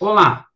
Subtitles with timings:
[0.00, 0.46] Olá,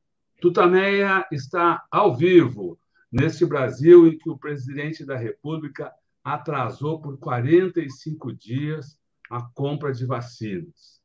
[0.41, 2.79] Tutameia está ao vivo
[3.11, 8.97] neste Brasil em que o presidente da República atrasou por 45 dias
[9.29, 11.03] a compra de vacinas.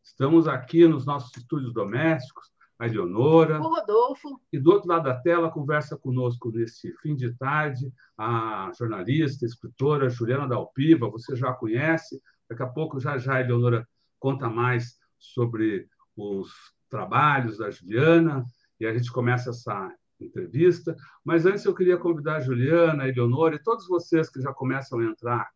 [0.00, 3.60] Estamos aqui nos nossos estúdios domésticos, a Eleonora.
[3.60, 4.40] O Rodolfo.
[4.52, 10.08] E do outro lado da tela, conversa conosco nesse fim de tarde a jornalista, escritora
[10.08, 12.22] Juliana Dalpiva, você já conhece.
[12.48, 13.88] Daqui a pouco, já já, a Eleonora
[14.20, 18.44] conta mais sobre os trabalhos da Juliana
[18.78, 20.96] e a gente começa essa entrevista.
[21.24, 24.98] Mas antes eu queria convidar a Juliana, a Eleonora e todos vocês que já começam
[24.98, 25.50] a entrar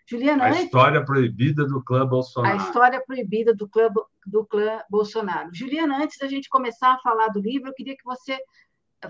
[0.09, 0.63] Juliana, a antes...
[0.63, 2.53] história proibida do clã Bolsonaro.
[2.53, 3.89] A história proibida do clã,
[4.25, 5.49] do clã Bolsonaro.
[5.53, 8.39] Juliana, antes da gente começar a falar do livro, eu queria que você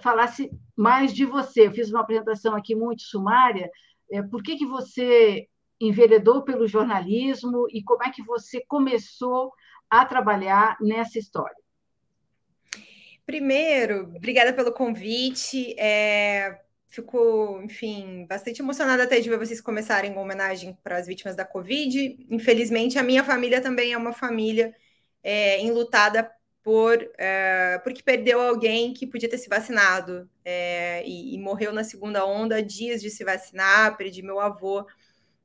[0.02, 1.68] falasse mais de você.
[1.68, 3.70] Eu fiz uma apresentação aqui muito sumária.
[4.12, 5.48] É, por que, que você
[5.80, 9.52] enveredou pelo jornalismo e como é que você começou
[9.90, 11.56] a trabalhar nessa história?
[13.28, 15.76] Primeiro, obrigada pelo convite.
[15.78, 21.36] É, fico, enfim, bastante emocionada até de ver vocês começarem uma homenagem para as vítimas
[21.36, 22.26] da Covid.
[22.32, 24.74] Infelizmente, a minha família também é uma família
[25.22, 26.32] é, enlutada
[26.64, 31.84] por é, porque perdeu alguém que podia ter se vacinado é, e, e, morreu na
[31.84, 33.98] segunda onda, dias de se vacinar.
[33.98, 34.86] Perdi meu avô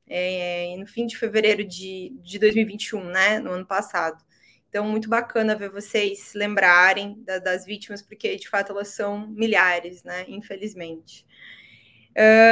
[0.07, 4.23] é, no fim de fevereiro de, de 2021, né, no ano passado.
[4.73, 10.03] Então, muito bacana ver vocês lembrarem da, das vítimas, porque de fato elas são milhares,
[10.03, 10.25] né?
[10.27, 11.27] Infelizmente.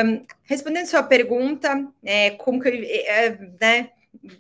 [0.06, 3.90] Um, respondendo sua pergunta, é, como que eu, é, né,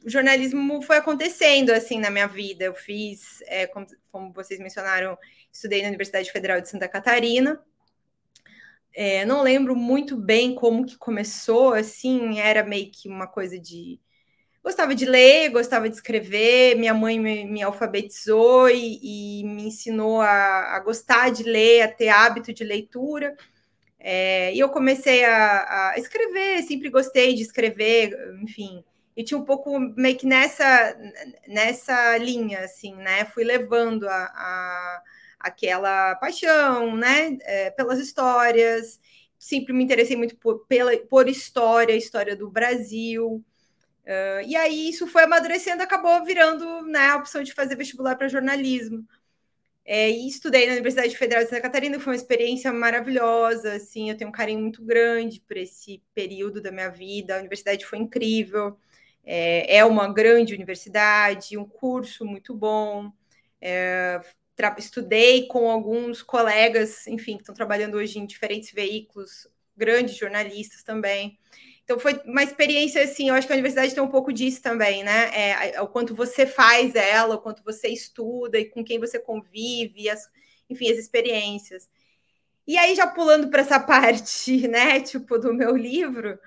[0.05, 2.65] o jornalismo foi acontecendo assim na minha vida.
[2.65, 5.17] Eu fiz, é, como, como, vocês mencionaram,
[5.51, 7.59] estudei na Universidade Federal de Santa Catarina.
[8.93, 13.99] É, não lembro muito bem como que começou, assim, era meio que uma coisa de
[14.63, 16.75] gostava de ler, gostava de escrever.
[16.75, 21.87] Minha mãe me, me alfabetizou e, e, me ensinou a, a, gostar de ler, a
[21.87, 23.35] ter hábito de leitura.
[23.99, 28.83] É, e eu comecei a, a, escrever, sempre gostei de escrever, enfim.
[29.15, 30.97] E tinha um pouco meio que nessa,
[31.47, 33.25] nessa linha, assim, né?
[33.25, 35.01] Fui levando a, a
[35.39, 37.37] aquela paixão, né?
[37.41, 38.99] É, pelas histórias.
[39.37, 43.43] Sempre me interessei muito por, pela, por história, história do Brasil.
[44.11, 48.27] Uh, e aí isso foi amadurecendo, acabou virando né, a opção de fazer vestibular para
[48.27, 49.07] jornalismo.
[49.85, 54.17] É, e estudei na Universidade Federal de Santa Catarina, foi uma experiência maravilhosa, assim, eu
[54.17, 58.77] tenho um carinho muito grande por esse período da minha vida, a universidade foi incrível,
[59.23, 63.11] é, é uma grande universidade, um curso muito bom,
[63.59, 64.21] é,
[64.77, 71.39] estudei com alguns colegas, enfim, que estão trabalhando hoje em diferentes veículos, grandes jornalistas também,
[71.91, 75.03] então foi uma experiência assim, eu acho que a universidade tem um pouco disso também,
[75.03, 75.29] né?
[75.33, 79.19] É, é, o quanto você faz ela, o quanto você estuda e com quem você
[79.19, 80.29] convive, as,
[80.69, 81.89] enfim, as experiências.
[82.65, 86.39] E aí, já pulando para essa parte, né, tipo, do meu livro,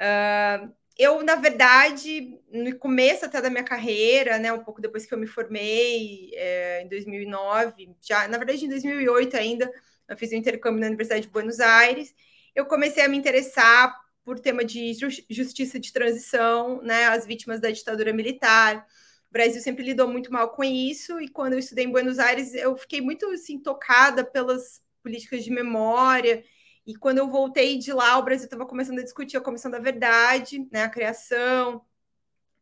[0.00, 5.12] uh, eu, na verdade, no começo até da minha carreira, né, um pouco depois que
[5.12, 9.70] eu me formei, é, em 2009, já, na verdade, em 2008 ainda,
[10.08, 12.14] eu fiz um intercâmbio na Universidade de Buenos Aires,
[12.54, 13.94] eu comecei a me interessar
[14.28, 14.92] por tema de
[15.30, 18.86] justiça de transição, né, as vítimas da ditadura militar.
[19.30, 22.52] O Brasil sempre lidou muito mal com isso, e quando eu estudei em Buenos Aires,
[22.52, 26.44] eu fiquei muito assim, tocada pelas políticas de memória
[26.86, 29.78] e quando eu voltei de lá, o Brasil estava começando a discutir a Comissão da
[29.78, 31.82] Verdade, né, a criação.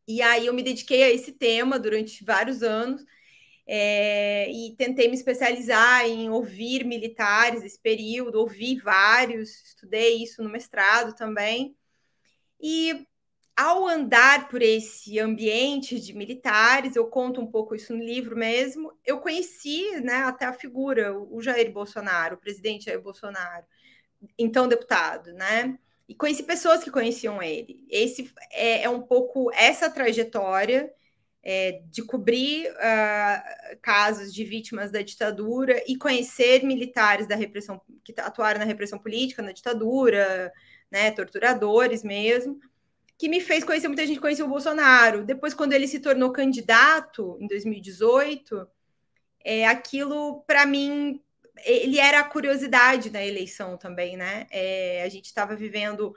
[0.06, 3.04] E aí eu me dediquei a esse tema durante vários anos
[3.66, 10.48] é, e tentei me especializar em ouvir militares esse período, ouvi vários, estudei isso no
[10.48, 11.76] mestrado também.
[12.60, 13.06] E
[13.56, 18.92] ao andar por esse ambiente de militares, eu conto um pouco isso no livro mesmo,
[19.04, 23.64] eu conheci né, até a figura, o Jair Bolsonaro, o presidente Jair Bolsonaro
[24.38, 25.78] então deputado, né?
[26.08, 27.84] E conheci pessoas que conheciam ele.
[27.90, 30.92] Esse é, é um pouco essa trajetória
[31.48, 38.12] é, de cobrir uh, casos de vítimas da ditadura e conhecer militares da repressão que
[38.19, 40.52] atuaram na repressão política, na ditadura,
[40.90, 42.58] né, torturadores mesmo,
[43.16, 45.25] que me fez conhecer muita gente conheceu o Bolsonaro.
[45.25, 48.66] Depois, quando ele se tornou candidato em 2018,
[49.44, 51.22] é, aquilo para mim
[51.64, 54.49] ele era a curiosidade da eleição também, né?
[54.50, 56.12] É, a gente estava vivendo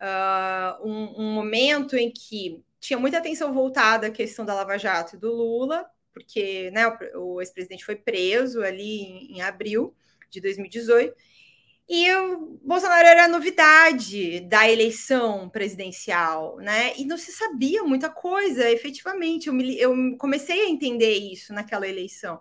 [0.00, 5.16] uh, um, um, momento em que tinha muita atenção voltada à questão da Lava Jato
[5.16, 9.94] e do Lula, porque né, o, ex-presidente foi preso ali em, em, abril
[10.30, 11.14] de 2018.
[11.88, 16.94] E o Bolsonaro era a novidade da eleição presidencial, né?
[16.96, 19.48] E não se sabia muita coisa, efetivamente.
[19.48, 22.40] Eu, me, eu comecei a entender isso naquela eleição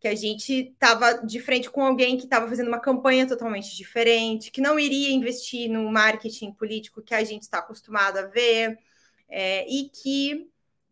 [0.00, 4.50] que a gente estava de frente com alguém que estava fazendo uma campanha totalmente diferente,
[4.50, 8.78] que não iria investir no marketing político que a gente está acostumado a ver,
[9.28, 10.48] é, e que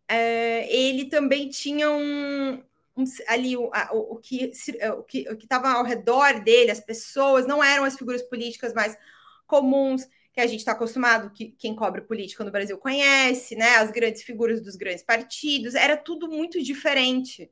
[0.08, 2.62] é, ele também tinha um,
[2.96, 4.50] um ali o, a, o, que
[4.98, 8.74] o que o que estava ao redor dele, as pessoas não eram as figuras políticas
[8.74, 8.96] mais
[9.46, 13.76] comuns que a gente está acostumado, que quem cobre política no Brasil conhece, né?
[13.76, 17.50] As grandes figuras dos grandes partidos, era tudo muito diferente.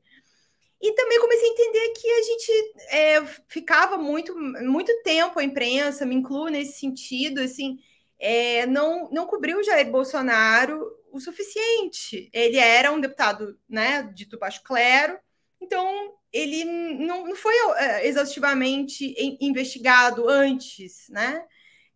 [0.81, 6.05] E também comecei a entender que a gente é, ficava muito, muito tempo a imprensa,
[6.05, 7.79] me incluo nesse sentido, assim,
[8.19, 12.29] é, não, não cobriu o Jair Bolsonaro o suficiente.
[12.33, 15.17] Ele era um deputado né, dito baixo clero,
[15.61, 21.43] então ele não, não foi é, exaustivamente investigado antes, né?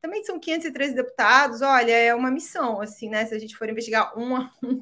[0.02, 3.26] Também são 513 deputados, olha, é uma missão, assim, né?
[3.26, 4.82] Se a gente for investigar um a um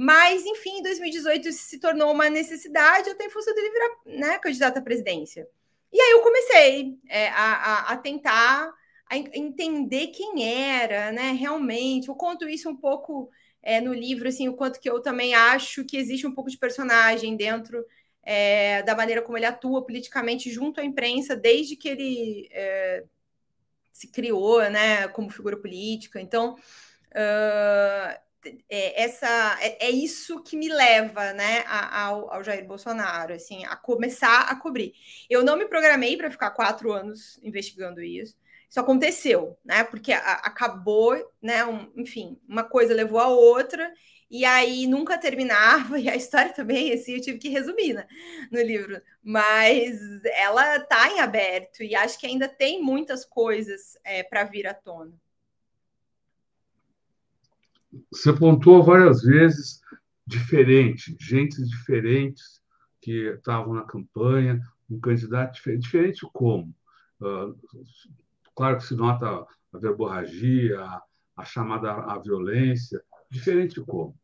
[0.00, 4.38] mas, enfim, em 2018 isso se tornou uma necessidade, até em função dele virar né,
[4.38, 5.48] candidato à presidência.
[5.92, 8.72] E aí eu comecei é, a, a, tentar
[9.10, 12.06] a entender quem era, né, realmente.
[12.06, 13.28] Eu conto isso um pouco
[13.60, 16.58] é, no livro, assim, o quanto que eu também acho que existe um pouco de
[16.58, 17.84] personagem dentro
[18.22, 23.02] é, da maneira como ele atua politicamente junto à imprensa, desde que ele é,
[23.92, 26.20] se criou, né, como figura política.
[26.20, 28.27] Então, uh,
[28.68, 33.76] é, essa é, é, isso que me leva né, ao, ao, Jair Bolsonaro, assim, a
[33.76, 34.92] começar a cobrir.
[35.28, 38.36] Eu não me programei para ficar quatro anos investigando isso.
[38.68, 39.82] Isso aconteceu, né?
[39.84, 41.64] Porque a, acabou, né?
[41.64, 43.92] Um, enfim, uma coisa levou a outra,
[44.30, 48.06] e aí nunca terminava, e a história também, assim, eu tive que resumir né,
[48.52, 49.00] no livro.
[49.22, 49.98] Mas
[50.34, 54.74] ela está em aberto, e acho que ainda tem muitas coisas é, para vir à
[54.74, 55.12] tona.
[58.10, 59.80] Você pontuou várias vezes
[60.26, 62.60] diferente, gente diferentes
[63.00, 65.82] que estavam na campanha, um candidato diferente.
[65.82, 66.74] Diferente como?
[67.20, 67.56] Uh,
[68.54, 69.26] claro que se nota
[69.72, 71.02] a verborragia, a,
[71.36, 73.02] a chamada à violência.
[73.30, 74.14] Diferente como?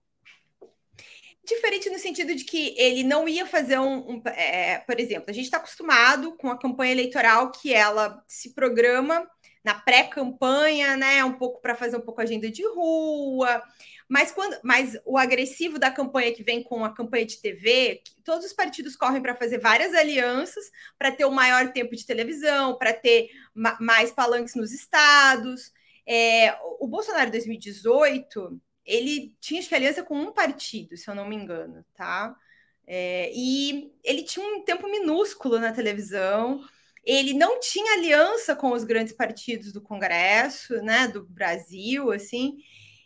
[1.46, 4.14] Diferente no sentido de que ele não ia fazer um.
[4.16, 8.54] um é, por exemplo, a gente está acostumado com a campanha eleitoral que ela se
[8.54, 9.26] programa
[9.64, 11.24] na pré-campanha, né?
[11.24, 13.62] Um pouco para fazer um pouco agenda de rua.
[14.08, 18.44] Mas quando, mas o agressivo da campanha que vem com a campanha de TV, todos
[18.44, 22.76] os partidos correm para fazer várias alianças para ter o um maior tempo de televisão,
[22.76, 25.72] para ter ma mais palanques nos estados.
[26.06, 31.26] É, o Bolsonaro 2018 ele tinha acho que aliança com um partido, se eu não
[31.26, 32.36] me engano, tá?
[32.86, 36.62] É, e ele tinha um tempo minúsculo na televisão
[37.04, 42.56] ele não tinha aliança com os grandes partidos do Congresso, né, do Brasil, assim.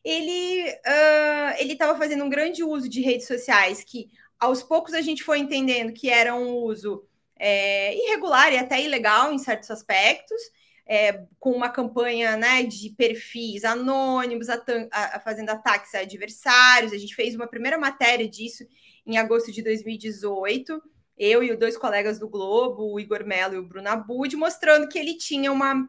[0.05, 5.01] Ele uh, ele estava fazendo um grande uso de redes sociais que aos poucos a
[5.01, 7.05] gente foi entendendo que era um uso
[7.39, 10.41] é, irregular e até ilegal em certos aspectos.
[10.89, 14.59] é, com uma campanha né, de perfis anônimos, a,
[14.91, 16.93] a, fazendo ataques a adversários.
[16.95, 18.65] A gente fez uma primeira matéria disso
[19.07, 20.83] em agosto de 2018,
[21.19, 24.89] eu e os dois colegas do Globo, o Igor Mello e o Bruno Abud, mostrando
[24.89, 25.89] que ele tinha uma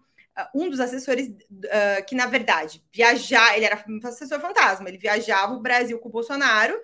[0.53, 5.53] um dos assessores uh, que, na verdade, viajar, ele era um assessor fantasma, ele viajava
[5.53, 6.79] o Brasil com o Bolsonaro,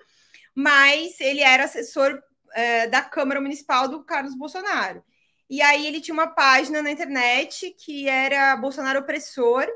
[0.54, 5.02] mas ele era assessor uh, da Câmara Municipal do Carlos Bolsonaro.
[5.48, 9.66] E aí ele tinha uma página na internet que era Bolsonaro Opressor.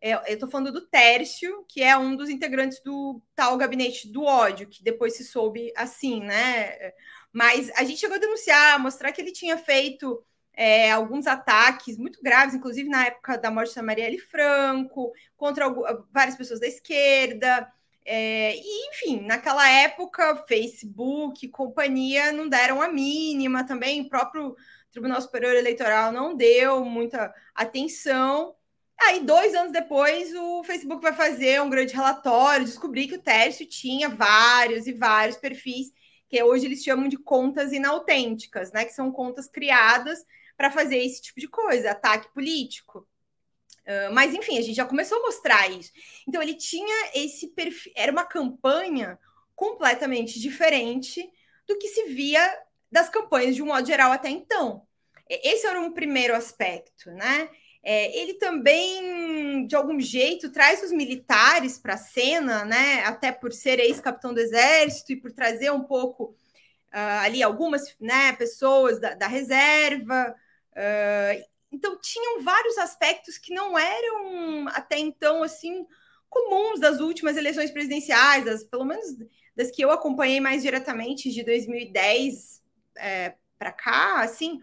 [0.00, 4.24] É, eu estou falando do Tércio, que é um dos integrantes do tal gabinete do
[4.24, 6.92] ódio, que depois se soube assim, né?
[7.32, 10.22] Mas a gente chegou a denunciar, mostrar que ele tinha feito
[10.54, 15.66] é, alguns ataques muito graves, inclusive na época da morte da Marielle Franco, contra
[16.12, 17.70] várias pessoas da esquerda.
[18.04, 24.56] É, e, enfim, naquela época, Facebook, companhia não deram a mínima também, o próprio
[24.90, 28.54] Tribunal Superior Eleitoral não deu muita atenção.
[29.00, 33.66] Aí, dois anos depois, o Facebook vai fazer um grande relatório, descobrir que o Tércio
[33.66, 35.90] tinha vários e vários perfis,
[36.32, 38.86] que hoje eles chamam de contas inautênticas, né?
[38.86, 40.24] Que são contas criadas
[40.56, 43.06] para fazer esse tipo de coisa, ataque político.
[43.80, 45.92] Uh, mas, enfim, a gente já começou a mostrar isso.
[46.26, 49.18] Então, ele tinha esse perfil, era uma campanha
[49.54, 51.22] completamente diferente
[51.66, 52.40] do que se via
[52.90, 54.86] das campanhas de um modo geral até então.
[55.28, 57.50] Esse era um primeiro aspecto, né?
[57.82, 63.04] É, ele também, de algum jeito, traz os militares para a cena, né?
[63.04, 66.36] Até por ser ex-capitão do exército e por trazer um pouco
[66.92, 70.34] uh, ali algumas né, pessoas da, da reserva.
[70.72, 75.86] Uh, então, tinham vários aspectos que não eram até então assim
[76.28, 79.04] comuns das últimas eleições presidenciais, das, pelo menos
[79.54, 82.62] das que eu acompanhei mais diretamente de 2010
[82.96, 84.58] é, para cá, assim,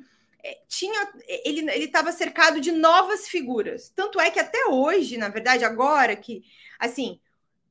[0.67, 3.89] tinha ele ele estava cercado de novas figuras.
[3.95, 6.43] Tanto é que até hoje, na verdade, agora que
[6.79, 7.19] assim,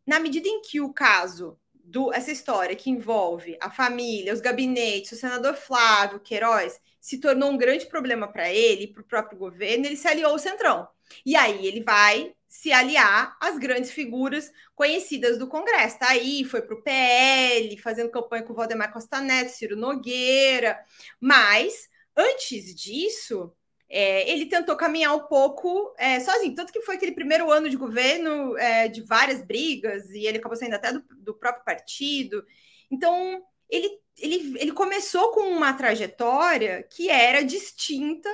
[0.07, 5.13] na medida em que o caso do essa história que envolve a família, os gabinetes,
[5.13, 9.87] o senador Flávio Queiroz se tornou um grande problema para ele para o próprio governo,
[9.87, 10.87] ele se aliou ao Centrão.
[11.25, 15.99] E aí ele vai se aliar às grandes figuras conhecidas do Congresso.
[15.99, 20.79] Tá aí, foi para o PL, fazendo campanha com o Valdemar Costa Neto, Ciro Nogueira.
[21.21, 23.55] Mas, antes disso,
[23.89, 26.55] é, ele tentou caminhar um pouco é, sozinho.
[26.55, 30.57] Tanto que foi aquele primeiro ano de governo é, de várias brigas, e ele acabou
[30.57, 32.45] saindo até do, do próprio partido.
[32.91, 38.29] Então, ele, ele, ele começou com uma trajetória que era distinta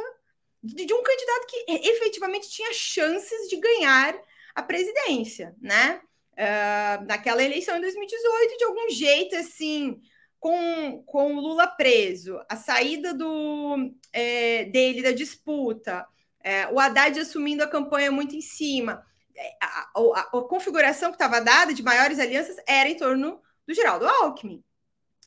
[0.63, 4.19] de, de um candidato que efetivamente tinha chances de ganhar
[4.55, 6.01] a presidência, né?
[6.33, 10.01] Uh, naquela eleição em 2018, de algum jeito, assim,
[10.45, 16.07] com, com o Lula preso, a saída do, é, dele da disputa,
[16.39, 19.03] é, o Haddad assumindo a campanha muito em cima,
[19.35, 23.73] é, a, a, a configuração que estava dada de maiores alianças era em torno do
[23.73, 24.63] Geraldo Alckmin.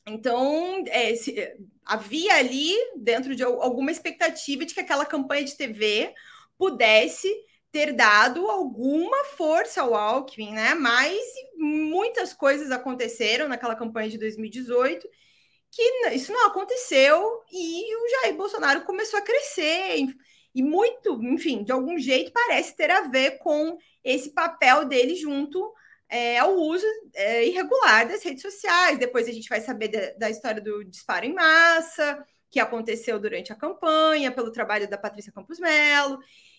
[0.05, 5.57] Então, é, se, é, havia ali, dentro de alguma expectativa de que aquela campanha de
[5.57, 6.13] TV
[6.59, 7.27] pudesse
[7.77, 10.73] ter dado alguma força ao Alckmin, né?
[10.73, 11.15] Mas
[11.55, 15.07] muitas coisas aconteceram naquela campanha de 2018
[15.69, 20.07] que isso não aconteceu e o Jair Bolsonaro começou a crescer
[20.55, 25.71] e muito, enfim, de algum jeito parece ter a ver com esse papel dele junto
[26.09, 28.97] é, ao uso é, irregular das redes sociais.
[28.97, 33.53] Depois a gente vai saber da, da, história do disparo em massa, que aconteceu durante
[33.53, 36.17] a campanha, pelo trabalho da Patrícia Campos Melo.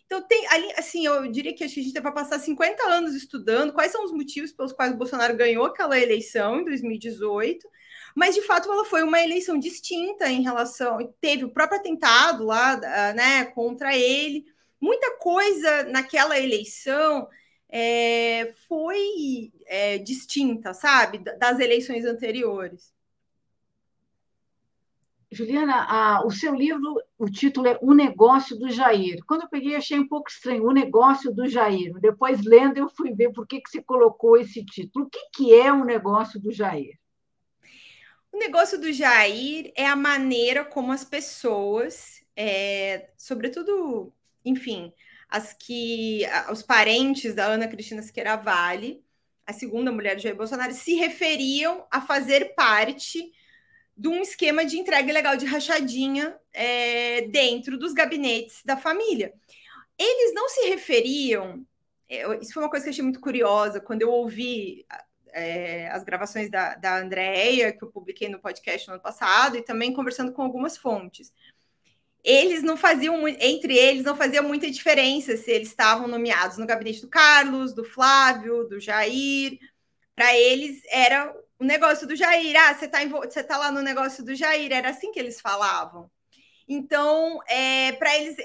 [0.08, 3.92] Então, tem ali, assim, eu diria que a gente vai passar 50 anos estudando quais
[3.92, 7.68] são os motivos pelos quais o Bolsonaro ganhou aquela eleição em 2018,
[8.16, 10.96] mas de fato ela foi uma eleição distinta em relação.
[11.20, 12.76] Teve o próprio atentado lá,
[13.14, 14.46] né, contra ele.
[14.80, 17.28] Muita coisa naquela eleição
[17.68, 22.94] é, foi é, distinta, sabe, das eleições anteriores.
[25.30, 29.18] Juliana, a, o seu livro, o título é O Negócio do Jair.
[29.26, 31.92] Quando eu peguei, achei um pouco estranho, O Negócio do Jair.
[32.00, 35.04] Depois, lendo, eu fui ver por que, que você colocou esse título.
[35.04, 36.98] O que, que é o negócio do Jair?
[38.32, 44.12] O negócio do Jair é a maneira como as pessoas, é, sobretudo,
[44.44, 44.92] enfim,
[45.28, 49.04] as que os parentes da Ana Cristina Siqueira Vale,
[49.46, 53.32] a segunda mulher de Jair Bolsonaro, se referiam a fazer parte
[53.98, 59.34] de um esquema de entrega ilegal de rachadinha é, dentro dos gabinetes da família.
[59.98, 61.66] Eles não se referiam.
[62.08, 64.86] É, isso foi uma coisa que eu achei muito curiosa quando eu ouvi
[65.32, 69.62] é, as gravações da, da Andréia, que eu publiquei no podcast no ano passado, e
[69.62, 71.32] também conversando com algumas fontes
[72.24, 77.00] eles não faziam entre eles não fazia muita diferença se eles estavam nomeados no gabinete
[77.00, 79.58] do Carlos, do Flávio, do Jair.
[80.14, 82.56] Para eles era o negócio do Jair.
[82.56, 84.72] Ah, você você tá lá no negócio do Jair.
[84.72, 86.10] Era assim que eles falavam.
[86.68, 88.36] Então, é, para eles,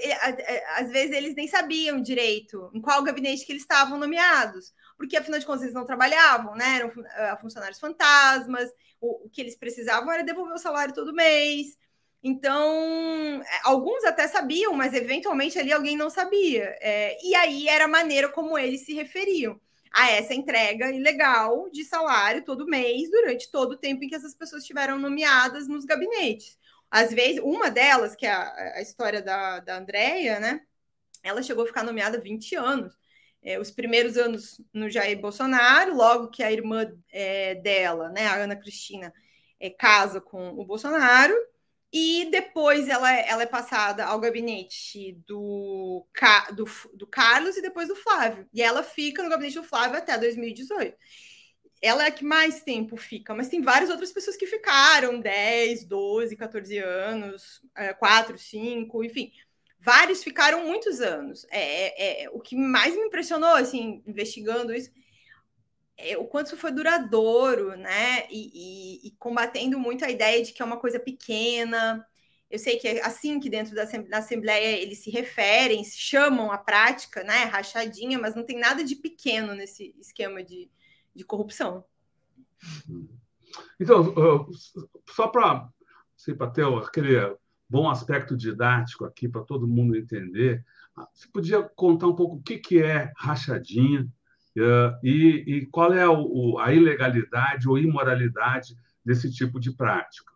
[0.78, 5.40] às vezes eles nem sabiam direito em qual gabinete que eles estavam nomeados, porque afinal
[5.42, 6.78] de contas eles não trabalhavam, né?
[6.78, 8.72] Eram ah, funcionários fantasmas.
[9.02, 11.78] O, o que eles precisavam era devolver o salário todo mês.
[12.24, 16.78] Então, é, alguns até sabiam, mas eventualmente ali alguém não sabia.
[16.80, 19.60] É, e aí era a maneira como eles se referiam
[19.94, 24.34] a essa entrega ilegal de salário todo mês, durante todo o tempo em que essas
[24.34, 26.58] pessoas estiveram nomeadas nos gabinetes.
[26.90, 30.62] Às vezes, uma delas, que é a, a história da, da Andrea, né?
[31.24, 32.98] Ela chegou a ficar nomeada 20 anos.
[33.42, 38.36] É, os primeiros anos no Jair Bolsonaro, logo que a irmã é, dela, né, a
[38.36, 39.14] Ana Cristina,
[39.60, 41.34] é, casa com o Bolsonaro,
[41.94, 46.06] e depois ela, é, ela é passada ao gabinete do,
[46.56, 48.48] do, do Carlos e depois do Flávio.
[48.52, 50.98] E ela fica no gabinete do Flávio até 2018
[51.84, 55.84] ela é a que mais tempo fica, mas tem várias outras pessoas que ficaram 10,
[55.84, 57.62] 12, 14 anos,
[58.00, 59.34] 4, 5, enfim.
[59.82, 61.46] Vários ficaram muitos anos.
[61.52, 64.94] É, é, é, o que mais me impressionou, assim, investigando isso, é,
[66.18, 68.28] o quanto isso foi duradouro, né?
[68.30, 72.06] E, e, e, combatendo muito a ideia de que é uma coisa pequena.
[72.50, 76.52] Eu sei que é assim que dentro da, da Assembleia eles se referem, se chamam
[76.52, 77.44] a prática, né?
[77.46, 80.70] Rachadinha, mas não tem nada de pequeno nesse esquema de,
[81.16, 81.86] de corrupção.
[83.80, 84.14] Então,
[85.10, 85.70] só para
[86.16, 87.38] assim, ter aquele
[87.70, 90.64] bom aspecto didático aqui para todo mundo entender,
[91.14, 94.23] você podia contar um pouco o que, que é rachadinha, Uh,
[94.56, 100.32] e, e, qual é o, a ilegalidade ou imoralidade desse tipo de prática?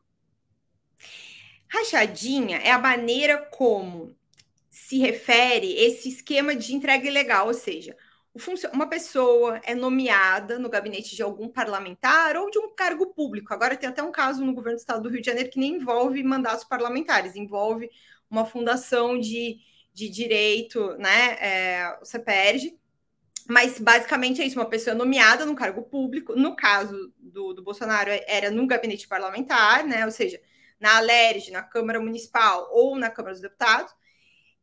[1.68, 4.16] Rachadinha é a maneira como
[4.70, 7.96] se refere esse esquema de entrega ilegal, ou seja,
[8.72, 13.54] uma pessoa é nomeada no gabinete de algum parlamentar ou de um cargo público.
[13.54, 15.76] Agora tem até um caso no governo do estado do Rio de Janeiro que nem
[15.76, 17.90] envolve mandatos parlamentares, envolve
[18.30, 19.58] uma fundação de,
[19.94, 21.38] de direito, né?
[21.40, 22.78] É, o CEPERG,
[23.48, 28.12] mas basicamente é isso: uma pessoa nomeada no cargo público, no caso do, do Bolsonaro,
[28.28, 30.06] era no gabinete parlamentar, né?
[30.06, 30.40] Ou seja,
[30.80, 33.94] na Alerj, na Câmara Municipal ou na Câmara dos Deputados,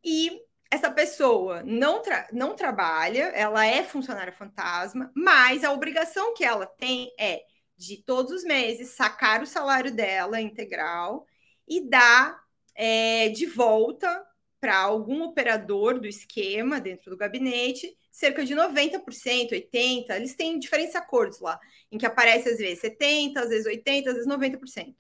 [0.05, 6.45] e essa pessoa não, tra não trabalha, ela é funcionária fantasma, mas a obrigação que
[6.45, 7.43] ela tem é
[7.77, 11.27] de todos os meses sacar o salário dela integral
[11.67, 12.39] e dar
[12.75, 14.25] é, de volta
[14.61, 20.95] para algum operador do esquema dentro do gabinete cerca de 90%, 80%, eles têm diferentes
[20.95, 21.59] acordos lá,
[21.91, 24.95] em que aparece às vezes 70%, às vezes 80%, às vezes 90%.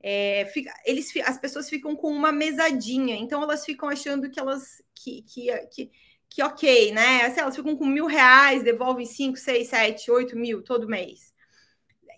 [0.00, 4.82] É, fica, eles, as pessoas ficam com uma mesadinha, então elas ficam achando que elas
[4.94, 5.90] que, que, que,
[6.30, 7.26] que ok, né?
[7.26, 11.34] Assim, elas ficam com mil reais, devolvem 5, 6, 7, 8 mil todo mês.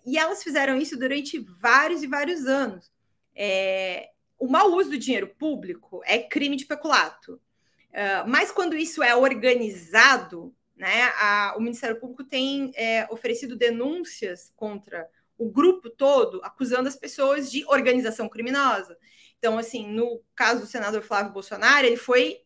[0.05, 2.89] E elas fizeram isso durante vários e vários anos.
[3.35, 7.41] É, o mau uso do dinheiro público é crime de peculato.
[7.89, 14.51] Uh, mas quando isso é organizado, né, a, o Ministério Público tem é, oferecido denúncias
[14.55, 18.97] contra o grupo todo, acusando as pessoas de organização criminosa.
[19.37, 22.41] Então, assim, no caso do senador Flávio Bolsonaro, ele foi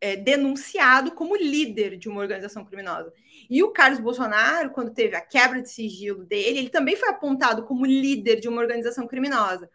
[0.00, 3.12] é, denunciado como líder de uma organização criminosa.
[3.48, 7.64] E o Carlos Bolsonaro, quando teve a quebra de sigilo dele, ele também foi apontado
[7.64, 9.70] como líder de uma organização criminosa.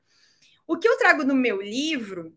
[0.68, 2.36] O que eu trago no meu livro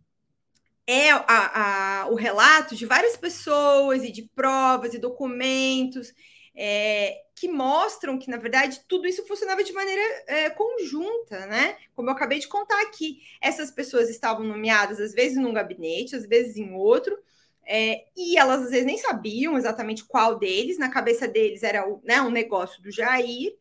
[0.91, 6.13] é a, a, o relato de várias pessoas e de provas e documentos
[6.53, 11.79] é, que mostram que, na verdade, tudo isso funcionava de maneira é, conjunta, né?
[11.95, 16.27] Como eu acabei de contar aqui, essas pessoas estavam nomeadas, às vezes, num gabinete, às
[16.27, 17.17] vezes em outro,
[17.65, 22.03] é, e elas às vezes nem sabiam exatamente qual deles, na cabeça deles era o,
[22.03, 23.57] né, um negócio do Jair,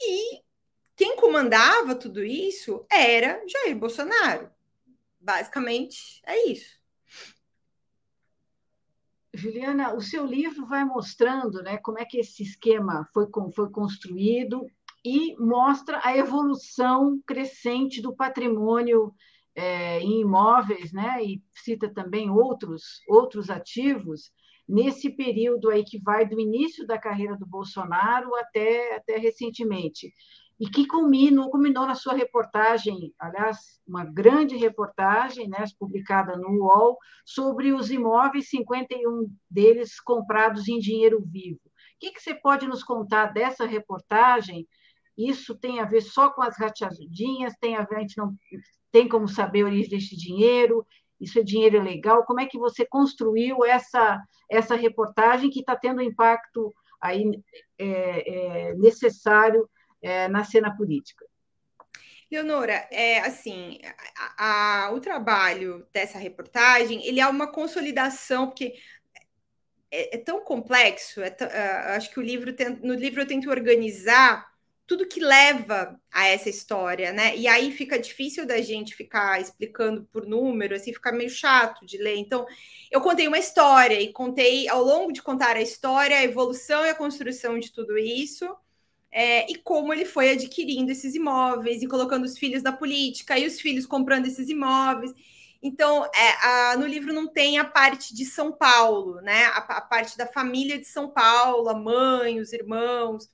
[0.00, 0.40] e
[0.96, 4.53] quem comandava tudo isso era Jair Bolsonaro.
[5.24, 6.78] Basicamente, é isso.
[9.32, 14.66] Juliana, o seu livro vai mostrando né, como é que esse esquema foi, foi construído
[15.02, 19.14] e mostra a evolução crescente do patrimônio
[19.54, 24.30] é, em imóveis, né, e cita também outros, outros ativos,
[24.68, 30.12] nesse período aí que vai do início da carreira do Bolsonaro até, até recentemente
[30.58, 36.96] e que culminou, culminou na sua reportagem, aliás, uma grande reportagem, né, publicada no UOL,
[37.24, 41.60] sobre os imóveis, 51 deles comprados em dinheiro vivo.
[41.64, 44.66] O que, que você pode nos contar dessa reportagem?
[45.16, 47.54] Isso tem a ver só com as rachadinhas?
[47.60, 48.34] Tem a ver, a gente não
[48.92, 50.86] tem como saber a origem desse dinheiro?
[51.20, 52.24] isso é dinheiro legal?
[52.24, 57.24] Como é que você construiu essa, essa reportagem que está tendo impacto aí,
[57.78, 59.68] é, é, necessário
[60.04, 61.24] é, na cena política?
[62.30, 63.78] Leonora, é assim,
[64.16, 68.74] a, a, o trabalho dessa reportagem, ele é uma consolidação, porque
[69.90, 73.48] é, é tão complexo, é uh, acho que o livro tem, no livro eu tento
[73.48, 74.52] organizar
[74.86, 77.34] tudo que leva a essa história, né?
[77.36, 81.96] E aí fica difícil da gente ficar explicando por número, assim, fica meio chato de
[81.96, 82.16] ler.
[82.16, 82.46] Então,
[82.90, 86.90] eu contei uma história e contei, ao longo de contar a história, a evolução e
[86.90, 88.54] a construção de tudo isso,
[89.14, 93.46] é, e como ele foi adquirindo esses imóveis e colocando os filhos na política e
[93.46, 95.14] os filhos comprando esses imóveis.
[95.62, 99.44] Então, é, a, no livro não tem a parte de São Paulo, né?
[99.46, 103.30] A, a, parte da família de São Paulo, a mãe, os irmãos,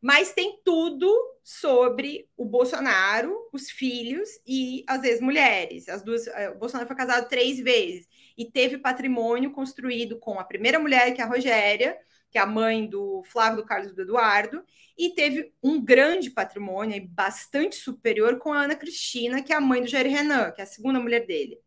[0.00, 5.88] mas tem tudo sobre o Bolsonaro, os filhos e as ex-mulheres.
[5.88, 10.44] As duas, é, o Bolsonaro foi casado três vezes e teve patrimônio construído com a
[10.44, 11.98] primeira mulher, que é a Rogéria,
[12.34, 14.64] que é a mãe do Flávio, do Carlos do Eduardo,
[14.98, 19.80] e teve um grande patrimônio, bastante superior, com a Ana Cristina, que é a mãe
[19.80, 21.60] do Jair Renan, que é a segunda mulher dele.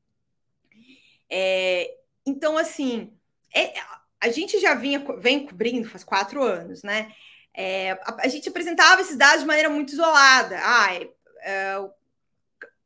[1.29, 1.89] É,
[2.25, 3.13] então, assim,
[3.55, 3.75] é,
[4.19, 7.15] a gente já vinha, vem cobrindo faz quatro anos, né?
[7.53, 10.59] É, a, a, gente apresentava esses dados de maneira muito isolada.
[10.61, 10.93] Ah,
[11.43, 11.75] é,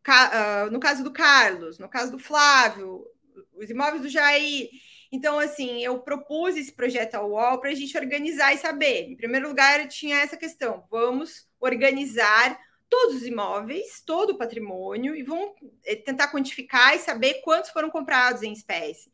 [0.03, 3.07] ca, no caso do Carlos, no caso do Flávio,
[3.55, 4.69] os imóveis do Jair
[5.11, 9.09] então, assim, eu propus esse projeto ao UOL para a gente organizar e saber.
[9.09, 12.57] Em primeiro lugar, tinha essa questão: vamos organizar
[12.89, 15.51] todos os imóveis, todo o patrimônio, e vamos
[15.85, 19.11] eh, tentar quantificar e saber quantos foram comprados em espécie.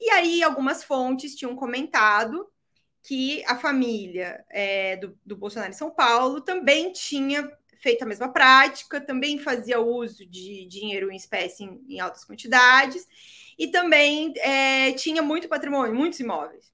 [0.00, 2.48] E aí, algumas fontes tinham comentado
[3.02, 7.48] que a família é, do, do Bolsonaro em São Paulo também tinha
[7.86, 13.06] feito a mesma prática, também fazia uso de dinheiro em espécie em, em altas quantidades
[13.56, 16.72] e também é, tinha muito patrimônio, muitos imóveis.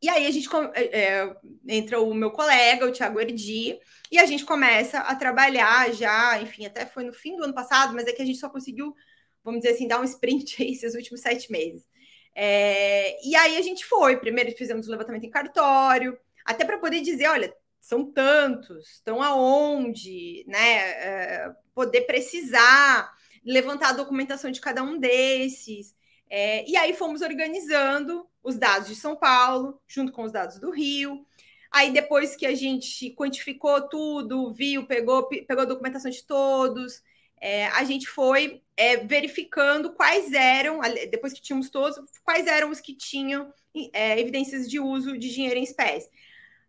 [0.00, 1.36] E aí a gente é, é,
[1.68, 3.78] entra o meu colega, o Thiago Erdi,
[4.10, 7.92] e a gente começa a trabalhar já, enfim, até foi no fim do ano passado,
[7.92, 8.94] mas é que a gente só conseguiu,
[9.42, 11.86] vamos dizer assim, dar um sprint aí esses últimos sete meses.
[12.34, 17.02] É, e aí a gente foi, primeiro fizemos o levantamento em cartório, até para poder
[17.02, 20.76] dizer, olha, são tantos, estão aonde, né?
[20.78, 23.12] É, poder precisar
[23.44, 25.94] levantar a documentação de cada um desses.
[26.30, 30.70] É, e aí fomos organizando os dados de São Paulo, junto com os dados do
[30.70, 31.26] Rio.
[31.70, 37.02] Aí, depois que a gente quantificou tudo, viu, pegou, pegou a documentação de todos,
[37.38, 42.80] é, a gente foi é, verificando quais eram, depois que tínhamos todos, quais eram os
[42.80, 43.52] que tinham
[43.92, 46.08] é, evidências de uso de dinheiro em espécie.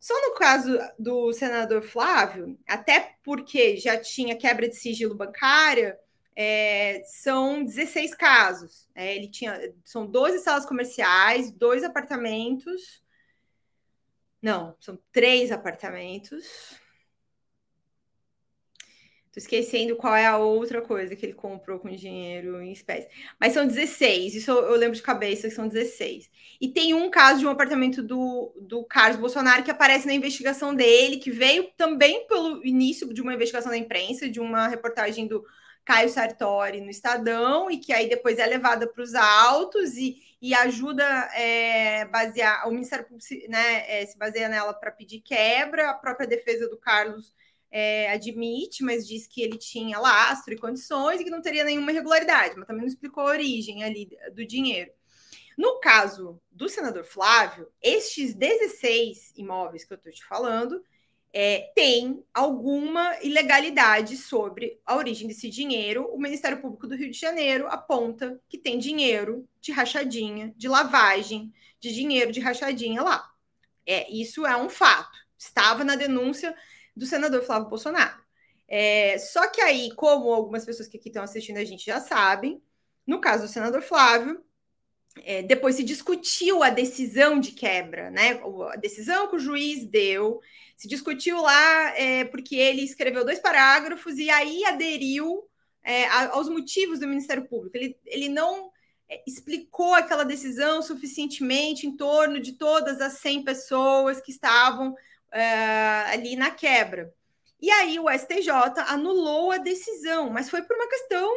[0.05, 5.99] Só no caso do senador Flávio, até porque já tinha quebra de sigilo bancária,
[6.35, 8.87] é, são 16 casos.
[8.93, 13.01] É, ele tinha, são 12 salas comerciais, dois apartamentos.
[14.39, 16.79] Não, são três apartamentos.
[19.35, 23.09] Tô esquecendo qual é a outra coisa que ele comprou com dinheiro em espécie.
[23.37, 26.31] Mas são 16, isso eu lembro de cabeça que são 16.
[26.61, 30.73] E tem um caso de um apartamento do, do Carlos Bolsonaro que aparece na investigação
[30.73, 35.45] dele, que veio também pelo início de uma investigação da imprensa, de uma reportagem do
[35.83, 40.53] Caio Sartori no Estadão, e que aí depois é levada para os autos e, e
[40.53, 41.03] ajuda
[41.35, 46.25] é, basear, o Ministério Público né, é, se baseia nela para pedir quebra, a própria
[46.25, 47.33] defesa do Carlos
[47.71, 51.91] é, admite, mas diz que ele tinha lastro e condições e que não teria nenhuma
[51.91, 54.91] irregularidade, mas também não explicou a origem ali do dinheiro.
[55.57, 60.83] No caso do senador Flávio, estes 16 imóveis que eu estou te falando
[61.37, 67.19] é, tem alguma ilegalidade sobre a origem desse dinheiro, o Ministério Público do Rio de
[67.19, 73.29] Janeiro aponta que tem dinheiro de rachadinha, de lavagem, de dinheiro de rachadinha lá.
[73.85, 75.17] É, isso é um fato.
[75.37, 76.55] Estava na denúncia
[76.95, 78.23] do senador Flávio Bolsonaro.
[78.67, 82.61] É, só que aí, como algumas pessoas que aqui estão assistindo a gente já sabem,
[83.05, 84.43] no caso do senador Flávio,
[85.23, 88.41] é, depois se discutiu a decisão de quebra, né?
[88.73, 90.41] A decisão que o juiz deu,
[90.75, 95.47] se discutiu lá é, porque ele escreveu dois parágrafos e aí aderiu
[95.83, 97.77] é, aos motivos do Ministério Público.
[97.77, 98.71] Ele, ele não
[99.07, 104.95] é, explicou aquela decisão suficientemente em torno de todas as 100 pessoas que estavam
[105.31, 105.43] é,
[106.11, 107.13] ali na quebra.
[107.61, 108.49] E aí o STJ
[108.87, 111.33] anulou a decisão, mas foi por uma questão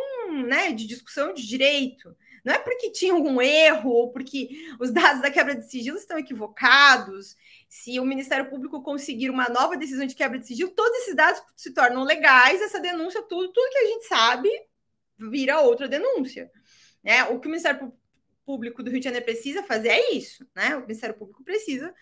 [0.46, 2.14] né, de discussão de direito.
[2.44, 4.48] Não é porque tinha algum erro ou porque
[4.81, 7.37] os dados da quebra de sigilo estão equivocados.
[7.68, 11.42] Se o Ministério Público conseguir uma nova decisão de quebra de sigilo, todos esses dados
[11.57, 14.51] se tornam legais, essa denúncia, tudo, tudo que a gente sabe,
[15.18, 16.51] vira outra denúncia.
[17.03, 17.24] Né?
[17.24, 17.92] O que o Ministério
[18.44, 20.74] Público do Rio de Janeiro precisa fazer é isso, né?
[20.77, 21.94] O Ministério Público precisa,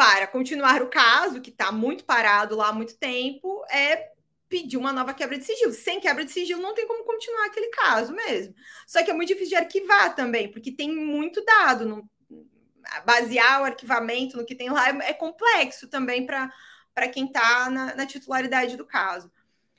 [0.00, 4.12] para continuar o caso, que está muito parado lá há muito tempo, é
[4.48, 5.74] pedir uma nova quebra de sigilo.
[5.74, 8.54] Sem quebra de sigilo, não tem como continuar aquele caso mesmo.
[8.86, 11.84] Só que é muito difícil de arquivar também, porque tem muito dado.
[11.84, 12.08] Não,
[13.04, 16.50] basear o arquivamento no que tem lá é, complexo também para
[17.12, 19.30] quem está na, na, titularidade do caso.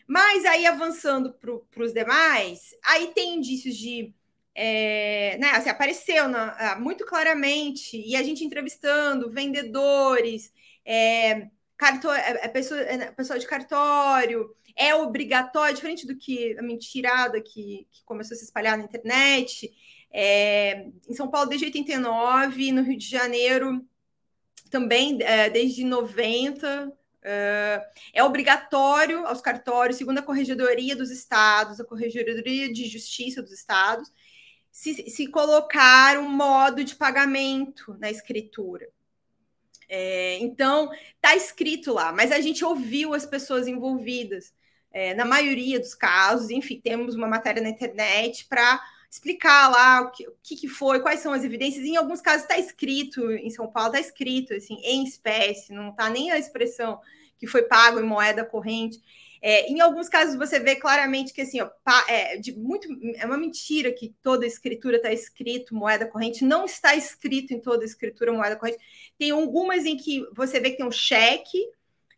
[0.05, 4.13] Mas aí, avançando para os demais, aí tem indícios de.
[4.53, 10.51] É, né, assim, apareceu na, ah, muito claramente, e a gente entrevistando vendedores,
[10.85, 16.61] é, cartório, é, é pessoa, é, pessoa de cartório, é obrigatório, diferente do que a
[16.61, 19.71] mentirada que, que começou a se espalhar na internet.
[20.13, 23.85] É, em São Paulo desde 89, no Rio de Janeiro
[24.71, 26.91] também é, desde 90.
[27.23, 33.51] É, é obrigatório aos cartórios, segundo a Corregedoria dos Estados, a Corregedoria de Justiça dos
[33.51, 34.11] Estados,
[34.71, 38.87] se, se colocar um modo de pagamento na escritura.
[39.89, 44.53] É, então, está escrito lá, mas a gente ouviu as pessoas envolvidas.
[44.93, 50.11] É, na maioria dos casos, enfim, temos uma matéria na internet para explicar lá o
[50.11, 51.83] que, o que foi, quais são as evidências.
[51.83, 56.09] Em alguns casos está escrito, em São Paulo está escrito assim, em espécie, não está
[56.09, 56.99] nem a expressão
[57.37, 59.01] que foi pago em moeda corrente.
[59.41, 61.69] É, em alguns casos você vê claramente que assim, ó,
[62.07, 66.95] é, de muito, é uma mentira que toda escritura está escrito moeda corrente, não está
[66.95, 68.77] escrito em toda escritura moeda corrente.
[69.17, 71.57] Tem algumas em que você vê que tem um cheque,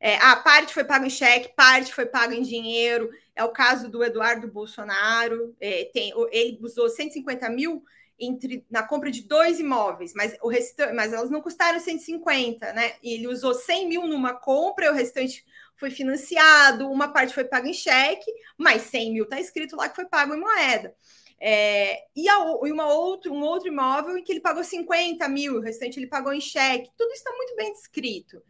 [0.03, 3.09] é, ah, parte foi pago em cheque, parte foi pago em dinheiro.
[3.33, 5.55] É o caso do Eduardo Bolsonaro.
[5.61, 7.81] É, tem, ele usou 150 mil
[8.19, 12.95] entre, na compra de dois imóveis, mas, o restante, mas elas não custaram 150, né?
[13.01, 15.45] E ele usou 100 mil numa compra e o restante
[15.83, 19.97] foi financiado, uma parte foi paga em cheque, mas 100 mil está escrito lá que
[19.97, 20.95] foi pago em moeda.
[21.37, 25.59] É, e, a, uma outro, um outro imóvel em que ele pagou 50 mil, o
[25.59, 26.89] restante ele pagou em cheque.
[26.97, 28.41] Tudo está muito bem descrito.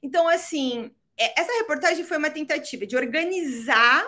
[0.00, 4.06] Então, assim, é, essa reportagem foi uma tentativa de organizar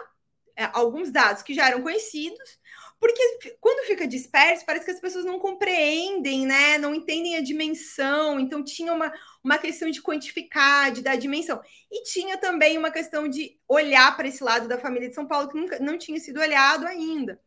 [0.55, 2.61] é, alguns dados que já eram conhecidos,
[3.01, 6.79] porque quando fica disperso, parece que as pessoas não compreendem, né?
[6.79, 8.41] Não entendem a dimensão.
[8.41, 11.61] Então, tinha uma, uma questão de quantificar, de dar dimensão.
[11.91, 15.49] E tinha também uma questão de olhar para esse lado da família de São Paulo,
[15.49, 17.41] que nunca não tinha sido olhado ainda.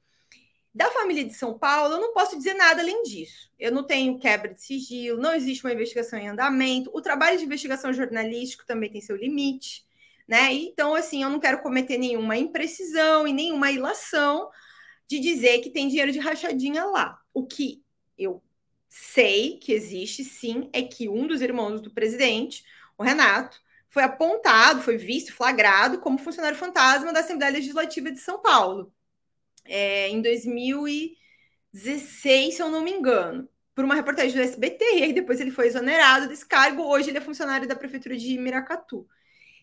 [0.73, 3.51] Da família de São Paulo, eu não posso dizer nada além disso.
[3.59, 6.89] Eu não tenho quebra de sigilo, não existe uma investigação em andamento.
[6.93, 9.83] O trabalho de investigação jornalístico também tem seu limite,
[10.25, 10.53] né?
[10.53, 14.49] Então, assim, eu não quero cometer nenhuma imprecisão e nenhuma ilação
[15.07, 17.19] de dizer que tem dinheiro de rachadinha lá.
[17.33, 17.83] O que
[18.17, 18.41] eu
[18.89, 22.63] sei que existe sim é que um dos irmãos do presidente,
[22.97, 23.59] o Renato,
[23.89, 28.93] foi apontado, foi visto, flagrado como funcionário fantasma da Assembleia Legislativa de São Paulo
[29.65, 35.13] é, em 2016, se eu não me engano, por uma reportagem do SBT, e aí
[35.13, 36.83] depois ele foi exonerado desse cargo.
[36.83, 39.07] Hoje ele é funcionário da prefeitura de Miracatu.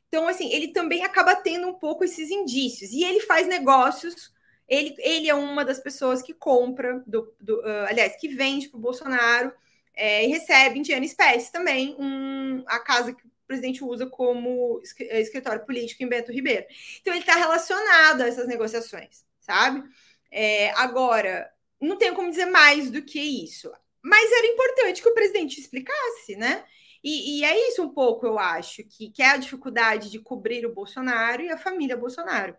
[0.09, 2.92] Então, assim, ele também acaba tendo um pouco esses indícios.
[2.92, 4.33] E ele faz negócios.
[4.68, 8.78] Ele, ele é uma das pessoas que compra, do, do uh, aliás, que vende para
[8.78, 9.52] o Bolsonaro
[9.94, 14.07] é, e recebe em dinheiro em espécie também um, a casa que o presidente usa
[14.07, 16.66] como escritório político em Bento Ribeiro.
[17.00, 19.83] Então, ele está relacionado a essas negociações sabe?
[20.31, 21.50] É, agora,
[21.81, 23.72] não tenho como dizer mais do que isso.
[24.02, 26.64] Mas era importante que o presidente explicasse, né?
[27.02, 30.66] E, e, é isso um pouco, eu acho, que, que é a dificuldade de cobrir
[30.66, 32.57] o Bolsonaro e a família Bolsonaro.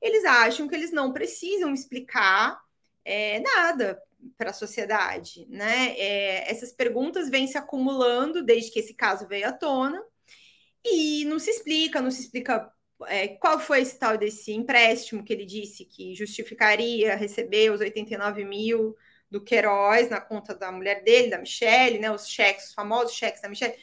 [0.00, 2.58] Eles acham que eles não precisam explicar
[3.04, 4.00] é, nada
[4.36, 5.94] para a sociedade, né?
[5.98, 10.02] É, essas perguntas vêm se acumulando desde que esse caso veio à tona
[10.84, 12.70] e não se explica, não se explica
[13.06, 18.44] é, qual foi esse tal desse empréstimo que ele disse que justificaria receber os 89
[18.44, 18.96] mil
[19.30, 22.10] do Queiroz na conta da mulher dele, da Michelle, né?
[22.10, 23.76] Os cheques, os famosos cheques da Michelle.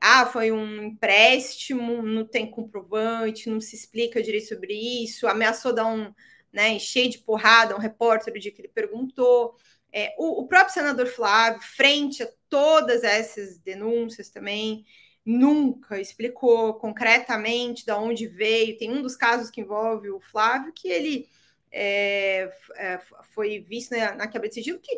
[0.00, 5.86] Ah, foi um empréstimo, não tem comprovante, não se explica direito sobre isso, ameaçou dar
[5.86, 6.12] um,
[6.52, 9.56] né, cheio de porrada um repórter o dia que ele perguntou.
[9.92, 14.84] É, o, o próprio senador Flávio, frente a todas essas denúncias também,
[15.24, 18.78] nunca explicou concretamente de onde veio.
[18.78, 21.28] Tem um dos casos que envolve o Flávio, que ele
[21.70, 23.00] é, é,
[23.34, 24.92] foi visto na, na quebra de sigilo, que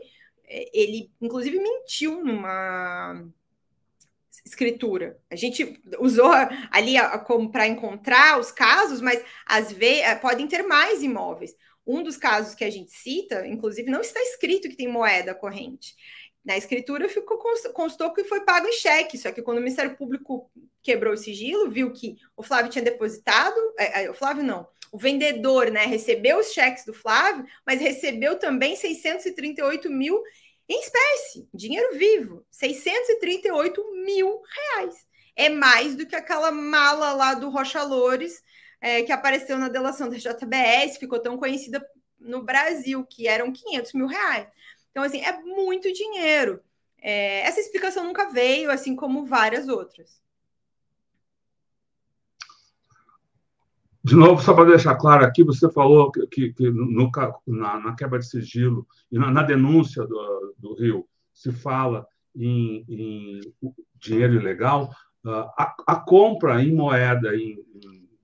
[0.45, 3.25] é, ele, inclusive, mentiu numa
[4.45, 5.19] escritura.
[5.31, 6.31] A gente usou
[6.71, 6.95] ali
[7.27, 11.55] como para encontrar os casos, mas às vezes é, podem ter mais imóveis.
[11.87, 15.95] Um dos casos que a gente cita, inclusive, não está escrito que tem moeda corrente.
[16.45, 17.39] Na escritura ficou
[17.75, 20.51] constou que foi pago em cheque, só que quando o Ministério Público
[20.83, 24.99] quebrou o sigilo, viu que o Flávio tinha depositado, é, é, o Flávio não, o
[24.99, 30.21] vendedor, né, recebeu os cheques do Flávio, mas recebeu também 638 mil
[30.73, 34.95] em espécie, dinheiro vivo, 638 mil reais.
[35.35, 38.41] É mais do que aquela mala lá do Rocha Loures
[38.81, 41.85] é, que apareceu na delação da JBS, ficou tão conhecida
[42.19, 44.49] no Brasil, que eram 500 mil reais.
[44.91, 46.63] Então, assim, é muito dinheiro.
[46.99, 50.21] É, essa explicação nunca veio, assim como várias outras.
[54.03, 57.11] De novo, só para deixar claro aqui, você falou que, que, que no,
[57.47, 62.85] na, na, quebra de sigilo e na, na denúncia do, do, Rio se fala em,
[62.89, 63.41] em
[63.97, 64.91] dinheiro ilegal.
[65.23, 67.59] Uh, a, a, compra em moeda, em,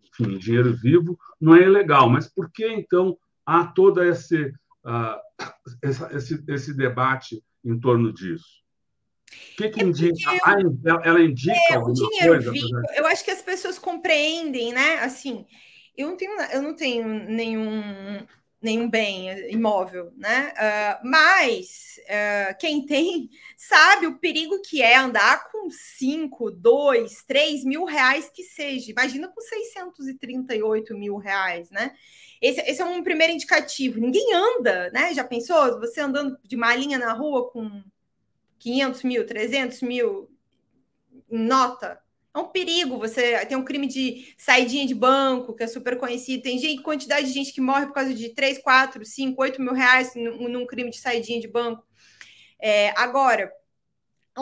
[0.03, 2.09] enfim, em dinheiro vivo, não é ilegal.
[2.09, 4.47] Mas por que, então, há todo esse,
[4.83, 5.21] uh,
[5.83, 8.65] esse, esse debate em torno disso?
[9.53, 10.31] O que, que é indica?
[10.85, 12.51] Eu, ela indica é, alguma coisa?
[12.51, 15.01] Vivo, eu acho que as pessoas compreendem, né?
[15.01, 15.45] Assim,
[15.97, 18.27] eu não tenho, eu não tenho nenhum,
[18.61, 20.53] nenhum bem imóvel, né?
[20.53, 27.65] Uh, mas uh, quem tem sabe o perigo que é andar com 5, 2, 3
[27.65, 28.91] mil reais que seja.
[28.91, 31.95] Imagina com 638 mil reais, né?
[32.41, 33.99] Esse, esse, é um primeiro indicativo.
[33.99, 35.15] Ninguém anda, né?
[35.15, 35.81] Já pensou?
[35.81, 37.83] Você andando de malinha na rua com
[38.59, 40.31] 500 mil, 300 mil
[41.31, 42.01] em nota?
[42.37, 42.99] É um perigo.
[42.99, 46.43] Você tem um crime de saidinha de banco, que é super conhecido.
[46.43, 49.73] Tem gente, quantidade de gente que morre por causa de 3, 4, 5, 8 mil
[49.73, 51.83] reais num, num crime de saidinha de banco.
[52.61, 53.51] É, agora,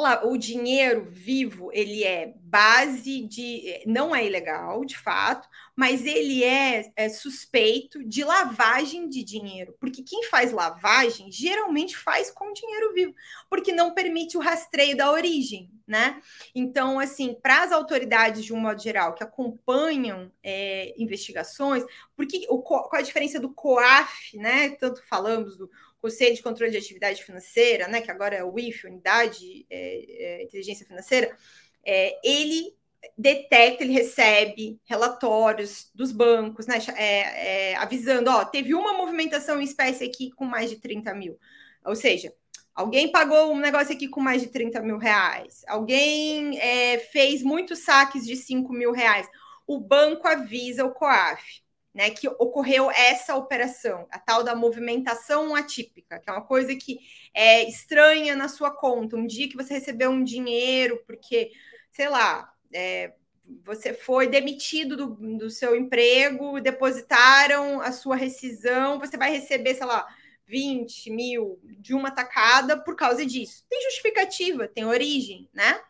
[0.02, 3.80] lá, o dinheiro vivo, ele é base de.
[3.86, 9.76] Não é ilegal, de fato, mas ele é, é, suspeito de lavagem de dinheiro.
[9.78, 13.14] Porque quem faz lavagem geralmente faz com dinheiro vivo,
[13.48, 16.20] porque não permite o rastreio da origem, né?
[16.54, 21.84] Então, assim, para as autoridades, de um modo geral, que acompanham é, investigações,
[22.16, 24.70] porque o, qual a diferença do COAF, né?
[24.70, 25.70] Tanto falamos do
[26.04, 30.42] Conselho de Controle de Atividade Financeira, né, que agora é o IF, Unidade é, é,
[30.42, 31.34] Inteligência Financeira,
[31.82, 32.76] é, ele
[33.16, 39.64] detecta, ele recebe relatórios dos bancos, né, é, é, avisando, ó, teve uma movimentação em
[39.64, 41.38] espécie aqui com mais de 30 mil.
[41.86, 42.34] Ou seja,
[42.74, 47.78] alguém pagou um negócio aqui com mais de 30 mil reais, alguém é, fez muitos
[47.78, 49.26] saques de 5 mil reais.
[49.66, 51.63] O banco avisa o COAF
[51.94, 56.98] né, que ocorreu essa operação, a tal da movimentação atípica, que é uma coisa que
[57.32, 59.16] é estranha na sua conta.
[59.16, 61.52] Um dia que você recebeu um dinheiro, porque,
[61.92, 63.14] sei lá, é,
[63.62, 69.86] você foi demitido do, do seu emprego, depositaram a sua rescisão, você vai receber, sei
[69.86, 70.04] lá,
[70.46, 73.64] 20 mil de uma tacada por causa disso.
[73.68, 75.80] Tem justificativa, tem origem, né?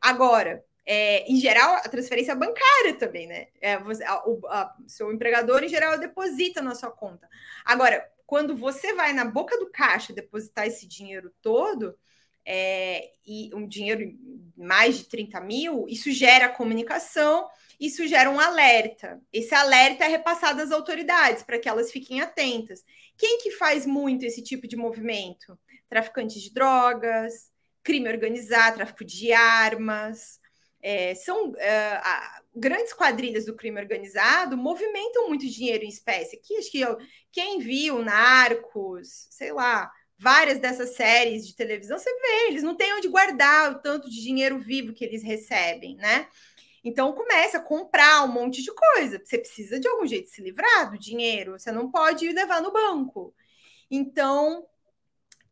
[0.00, 3.48] Agora, é, em geral, a transferência bancária também, né?
[3.60, 7.28] É, você, a, o a, seu empregador, em geral, deposita na sua conta.
[7.62, 11.94] Agora, quando você vai na boca do caixa depositar esse dinheiro todo,
[12.42, 14.18] é, e um dinheiro
[14.56, 17.46] mais de 30 mil, isso gera comunicação,
[17.78, 19.20] isso gera um alerta.
[19.30, 22.82] Esse alerta é repassado às autoridades para que elas fiquem atentas.
[23.14, 25.58] Quem que faz muito esse tipo de movimento?
[25.86, 30.40] Traficantes de drogas, crime organizado, tráfico de armas,
[30.82, 36.36] é, são é, a, grandes quadrilhas do crime organizado movimentam muito dinheiro em espécie.
[36.36, 36.96] Aqui, acho que eu,
[37.32, 42.94] quem viu Narcos, sei lá, várias dessas séries de televisão, você vê, eles não têm
[42.94, 46.28] onde guardar o tanto de dinheiro vivo que eles recebem, né?
[46.82, 49.20] Então começa a comprar um monte de coisa.
[49.24, 53.34] Você precisa de algum jeito se livrar do dinheiro, você não pode levar no banco.
[53.90, 54.66] Então,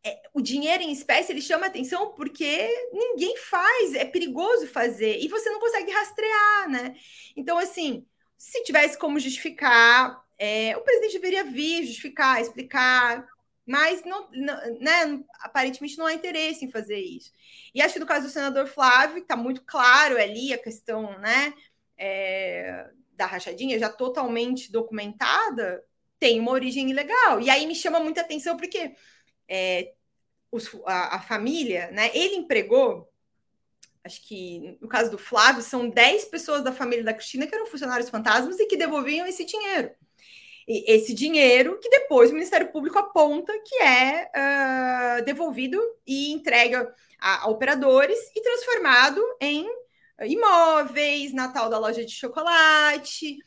[0.03, 5.27] é, o dinheiro em espécie ele chama atenção porque ninguém faz, é perigoso fazer e
[5.27, 6.95] você não consegue rastrear, né?
[7.35, 8.05] Então, assim,
[8.37, 13.27] se tivesse como justificar, é, o presidente deveria vir justificar, explicar,
[13.65, 17.31] mas não, não, né, aparentemente não há interesse em fazer isso.
[17.75, 21.53] E acho que no caso do senador Flávio, está muito claro ali a questão né,
[21.97, 25.83] é, da rachadinha, já totalmente documentada,
[26.19, 27.41] tem uma origem ilegal.
[27.41, 28.95] E aí me chama muita atenção porque
[29.47, 29.93] é,
[30.51, 32.09] os, a, a, família, né?
[32.13, 33.09] Ele empregou,
[34.03, 37.65] acho que no caso do Flávio, são 10 pessoas da família da Cristina que eram
[37.65, 39.91] funcionários fantasmas e que devolviam esse dinheiro.
[40.67, 46.75] E esse dinheiro que depois o Ministério Público aponta que é uh, devolvido e entregue
[46.75, 49.65] a, a, operadores e transformado em
[50.25, 53.37] imóveis, Natal da loja de chocolate,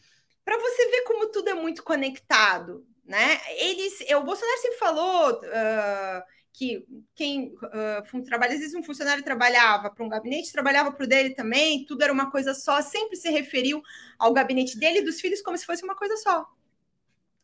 [0.44, 3.40] para você ver como tudo é muito conectado, né?
[3.56, 6.86] Eles, o Bolsonaro sempre falou uh, que
[7.16, 11.34] quem uh, trabalha, às vezes um funcionário trabalhava para um gabinete, trabalhava para o dele
[11.34, 13.82] também, tudo era uma coisa só, sempre se referiu
[14.16, 16.46] ao gabinete dele e dos filhos como se fosse uma coisa só.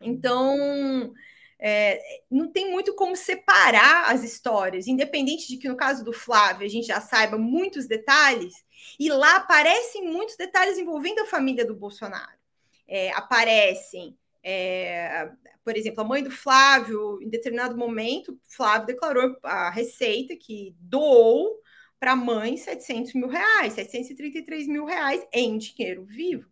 [0.01, 1.13] Então,
[1.59, 2.01] é,
[2.31, 6.71] não tem muito como separar as histórias, independente de que no caso do Flávio a
[6.71, 8.55] gente já saiba muitos detalhes,
[9.01, 12.39] e lá aparecem muitos detalhes envolvendo a família do Bolsonaro.
[12.87, 14.17] É, aparecem,
[14.49, 15.29] é,
[15.65, 21.61] por exemplo, a mãe do Flávio, em determinado momento, Flávio declarou a Receita que doou
[21.99, 26.49] para a mãe 700 mil reais, 733 mil reais em dinheiro vivo.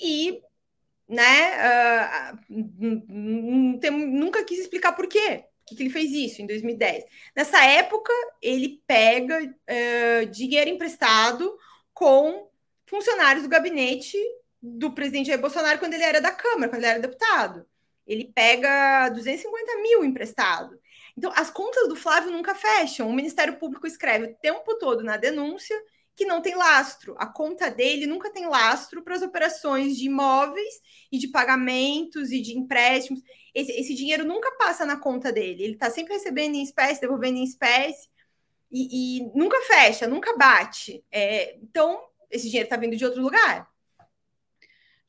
[0.00, 0.40] E
[1.08, 1.56] né?
[2.30, 5.44] Uh, tem, nunca quis explicar por quê.
[5.66, 7.04] Por que ele fez isso em 2010?
[7.34, 11.56] Nessa época, ele pega uh, dinheiro emprestado
[11.92, 12.48] com
[12.86, 14.16] funcionários do gabinete
[14.62, 17.66] do presidente Jair Bolsonaro quando ele era da Câmara, quando ele era deputado.
[18.06, 20.78] Ele pega 250 mil emprestado.
[21.16, 23.08] Então, as contas do Flávio nunca fecham.
[23.08, 25.76] O Ministério Público escreve o tempo todo na denúncia
[26.18, 27.14] que não tem lastro.
[27.18, 30.80] A conta dele nunca tem lastro para as operações de imóveis
[31.12, 33.22] e de pagamentos e de empréstimos.
[33.54, 35.62] Esse, esse dinheiro nunca passa na conta dele.
[35.62, 38.08] Ele está sempre recebendo em espécie, devolvendo em espécie
[38.70, 41.04] e, e nunca fecha, nunca bate.
[41.10, 42.00] É, então,
[42.30, 43.68] esse dinheiro está vindo de outro lugar.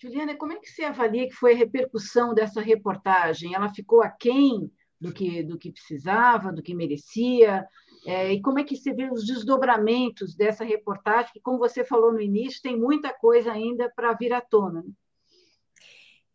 [0.02, 3.54] Juliana, como é que você avalia que foi a repercussão dessa reportagem?
[3.54, 7.68] Ela ficou aquém do que, do que precisava, do que merecia?
[8.06, 12.14] É, e como é que você vê os desdobramentos dessa reportagem, que, como você falou
[12.14, 14.82] no início, tem muita coisa ainda para vir à tona?
[14.82, 14.91] Né?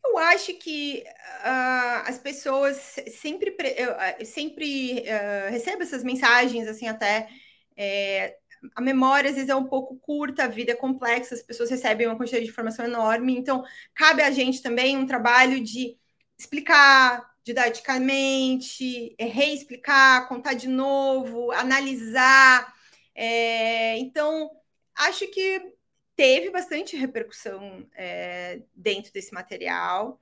[0.05, 2.77] Eu acho que uh, as pessoas
[3.09, 7.29] sempre, uh, sempre uh, recebem essas mensagens, assim, até.
[7.77, 8.37] É,
[8.75, 12.07] a memória às vezes é um pouco curta, a vida é complexa, as pessoas recebem
[12.07, 15.97] uma quantidade de informação enorme, então cabe a gente também um trabalho de
[16.39, 22.75] explicar, didaticamente, é, reexplicar, contar de novo, analisar.
[23.15, 24.51] É, então,
[24.95, 25.75] acho que
[26.17, 30.21] teve bastante repercussão é, dentro desse material,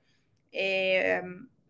[0.51, 1.23] é,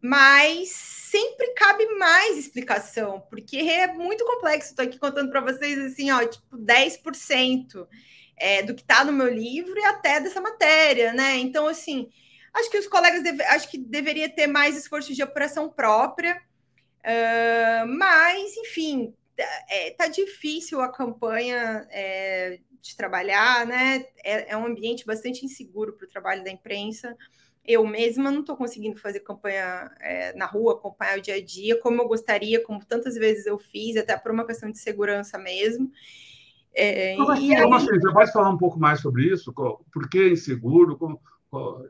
[0.03, 4.71] mas sempre cabe mais explicação, porque é muito complexo.
[4.71, 7.87] Estou aqui contando para vocês assim, ó, tipo 10%
[8.35, 11.37] é, do que está no meu livro e até dessa matéria, né?
[11.37, 12.09] Então, assim,
[12.53, 16.39] Acho que os colegas deve, acho que deveria ter mais esforço de operação própria,
[16.99, 19.13] uh, mas enfim,
[19.67, 24.05] é, tá difícil a campanha é, de trabalhar, né?
[24.23, 27.17] É, é, um ambiente bastante inseguro para o trabalho da imprensa.
[27.65, 31.79] Eu mesma não estou conseguindo fazer campanha é, na rua, acompanhar o dia a dia,
[31.79, 35.89] como eu gostaria, como tantas vezes eu fiz, até por uma questão de segurança mesmo.
[36.75, 37.73] É, como assim, aí...
[37.73, 39.53] assim, você pode falar um pouco mais sobre isso?
[39.53, 40.97] Por que inseguro?
[40.97, 41.21] Como,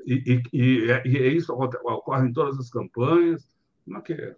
[0.05, 3.47] e, e, e, é isso ocorre em todas as campanhas.
[3.86, 4.36] Como é que é?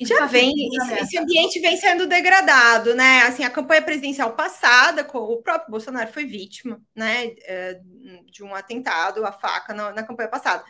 [0.00, 0.52] Já vem,
[1.00, 3.22] esse, ambiente vem sendo degradado, né?
[3.22, 7.80] Assim, a campanha presidencial passada, o próprio Bolsonaro foi vítima, né, é,
[8.26, 10.64] de um atentado à faca na, na campanha passada.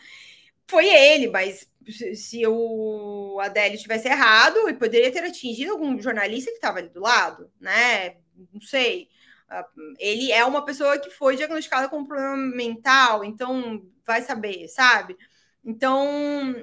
[0.69, 1.67] Foi ele, mas
[2.15, 7.01] se o Adélio tivesse errado, e poderia ter atingido algum jornalista que estava ali do
[7.01, 8.17] lado, né?
[8.53, 9.09] Não sei.
[9.49, 9.67] Ah,
[9.99, 15.17] ele é uma pessoa que foi diagnosticada com um problema mental, então vai saber, sabe?
[15.65, 16.55] Então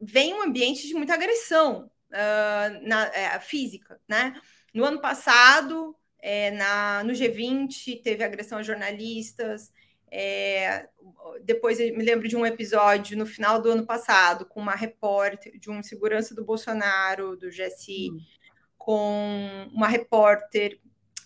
[0.00, 4.40] vem um ambiente de muita agressão uh, na é, física, né?
[4.72, 9.72] No ano passado, é, na, no G20, teve agressão a jornalistas.
[10.10, 10.88] É,
[11.44, 15.58] depois eu me lembro de um episódio no final do ano passado com uma repórter,
[15.58, 18.20] de um segurança do Bolsonaro, do GSI, hum.
[18.78, 20.80] com uma repórter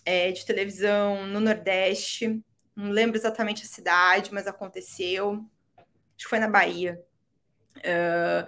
[0.05, 2.41] é, de televisão no Nordeste.
[2.75, 5.45] Não lembro exatamente a cidade, mas aconteceu.
[5.77, 7.03] Acho que foi na Bahia.
[7.77, 8.47] Uh,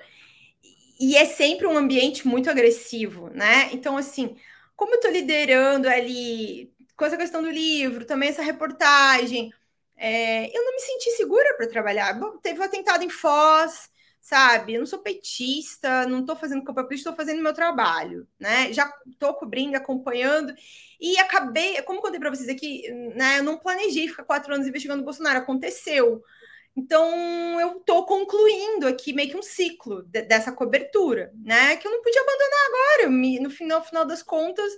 [1.04, 3.70] e é sempre um ambiente muito agressivo, né?
[3.74, 4.38] Então, assim,
[4.74, 9.51] como eu estou liderando ali com essa questão do livro, também essa reportagem,
[9.97, 12.14] é, eu não me senti segura para trabalhar.
[12.14, 13.89] Bom, teve um atentado em Foz,
[14.22, 14.76] sabe?
[14.76, 18.72] Eu não sou petista, não estou fazendo campanha política, estou fazendo meu trabalho, né?
[18.72, 20.56] Já estou cobrindo, acompanhando,
[21.01, 23.39] e acabei, como contei para vocês aqui, né?
[23.39, 26.24] Eu não planejei ficar quatro anos investigando o Bolsonaro, aconteceu.
[26.76, 31.78] Então, eu estou concluindo aqui meio que um ciclo de, dessa cobertura, né?
[31.78, 33.09] Que eu não podia abandonar agora.
[33.09, 34.71] Me, no, final, final das contas,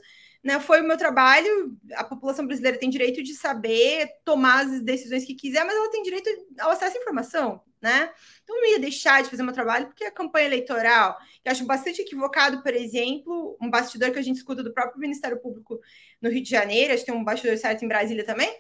[0.44, 1.78] né, foi o meu trabalho.
[1.94, 6.04] A população brasileira tem direito de saber, tomar as decisões que quiser, mas ela tem
[6.04, 6.30] direito
[6.60, 8.12] ao acesso à informação né?
[8.44, 12.02] Então, não ia deixar de fazer meu trabalho, porque a campanha eleitoral, eu acho bastante
[12.02, 15.80] equivocado, por exemplo, um bastidor que a gente escuta do próprio Ministério Público
[16.20, 18.52] no Rio de Janeiro, acho que tem um bastidor certo em Brasília também.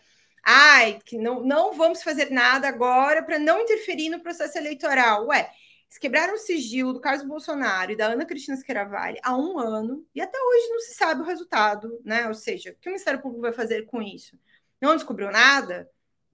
[0.46, 5.26] Ai, que não, não vamos fazer nada agora para não interferir no processo eleitoral.
[5.28, 5.50] Ué,
[5.88, 10.06] eles quebraram o sigilo do Carlos Bolsonaro e da Ana Cristina Schiaravale há um ano
[10.14, 12.28] e até hoje não se sabe o resultado, né?
[12.28, 14.38] Ou seja, o que o Ministério Público vai fazer com isso?
[14.80, 15.90] Não descobriu nada?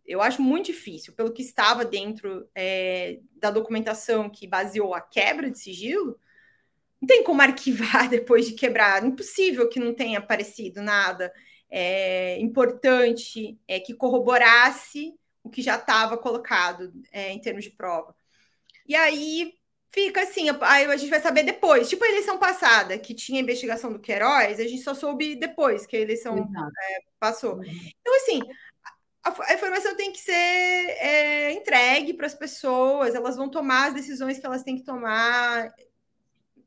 [0.06, 5.50] Eu acho muito difícil, pelo que estava dentro é, da documentação que baseou a quebra
[5.50, 6.20] de sigilo,
[7.00, 9.06] não tem como arquivar depois de quebrar.
[9.06, 11.32] Impossível que não tenha aparecido nada
[11.72, 18.14] é, importante é, que corroborasse o que já estava colocado é, em termos de prova.
[18.88, 19.54] E aí
[19.92, 21.90] fica assim, aí a gente vai saber depois.
[21.90, 25.96] Tipo a eleição passada, que tinha investigação do Queiroz, a gente só soube depois que
[25.96, 27.56] a eleição é, passou.
[27.56, 27.64] Uhum.
[28.02, 28.42] Então, assim,
[29.24, 33.94] a, a, informação tem que ser é, entregue para as pessoas, elas vão tomar as
[33.94, 35.74] decisões que elas têm que tomar,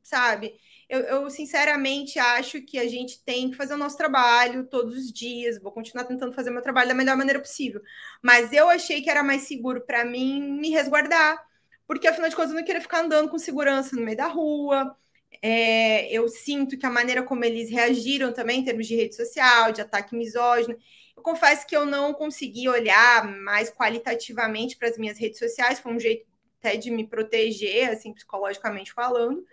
[0.03, 0.55] sabe?
[0.87, 5.11] Eu, eu, sinceramente acho que a gente tem que fazer o nosso trabalho todos os
[5.11, 5.59] dias.
[5.59, 7.81] Vou continuar tentando fazer meu trabalho da melhor maneira possível.
[8.21, 11.43] Mas eu achei que era mais seguro para mim me resguardar,
[11.87, 14.95] porque afinal de contas eu não queria ficar andando com segurança no meio da rua.
[15.41, 19.71] É, eu sinto que a maneira como eles reagiram também em termos de rede social,
[19.71, 20.77] de ataque misógino.
[21.15, 25.93] Eu confesso que eu não consegui olhar mais qualitativamente para as minhas redes sociais, foi
[25.93, 26.25] um jeito
[26.59, 29.45] até de me proteger, assim, psicologicamente falando.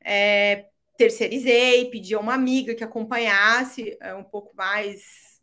[0.00, 0.66] É,
[0.96, 5.40] terceirizei, pedi a uma amiga que acompanhasse é, um pouco mais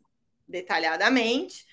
[0.48, 1.66] detalhadamente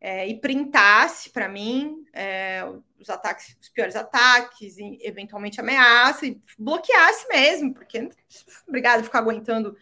[0.00, 2.62] é, e printasse para mim é,
[2.98, 8.08] os ataques, os piores ataques, e eventualmente ameaça, e bloqueasse mesmo, porque
[8.66, 9.76] obrigado ficar aguentando,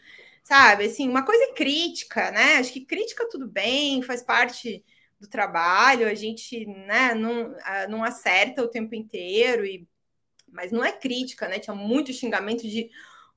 [0.44, 0.84] sabe?
[0.84, 2.58] Assim, uma coisa crítica, né?
[2.58, 4.84] Acho que crítica tudo bem, faz parte
[5.18, 7.54] do trabalho, a gente né, não,
[7.88, 9.86] não acerta o tempo inteiro, e,
[10.48, 11.58] mas não é crítica, né?
[11.58, 12.90] Tinha muito xingamento de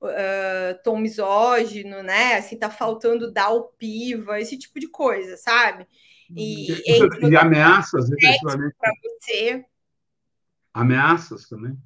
[0.06, 2.36] uh, tom misógino, né?
[2.36, 5.88] Assim, tá faltando dar o piva, esse tipo de coisa, sabe?
[6.36, 8.76] E, e, e ameaças, efetivamente.
[8.80, 9.66] Para você.
[10.74, 11.78] Ameaças também.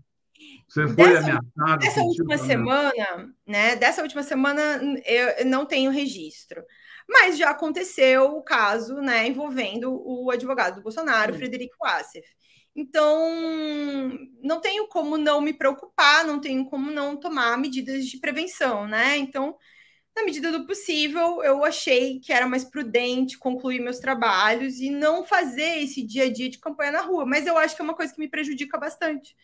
[0.68, 1.80] Você foi dessa, ameaçado?
[1.80, 3.76] Dessa última semana, né?
[3.76, 4.61] Dessa última semana
[5.05, 6.63] eu não tenho registro.
[7.09, 11.39] Mas já aconteceu o caso, né, envolvendo o advogado do Bolsonaro, Sim.
[11.39, 12.28] Frederico Wassef.
[12.78, 13.19] Então,
[14.43, 19.17] não tenho como não me preocupar, não tenho como não tomar medidas de prevenção, né?
[19.17, 19.57] Então,
[20.15, 25.23] na medida do possível, eu achei que era mais prudente concluir meus trabalhos e não
[25.23, 27.25] fazer esse dia a dia de campanha na rua.
[27.25, 29.36] Mas eu acho que é uma coisa que me prejudica bastante,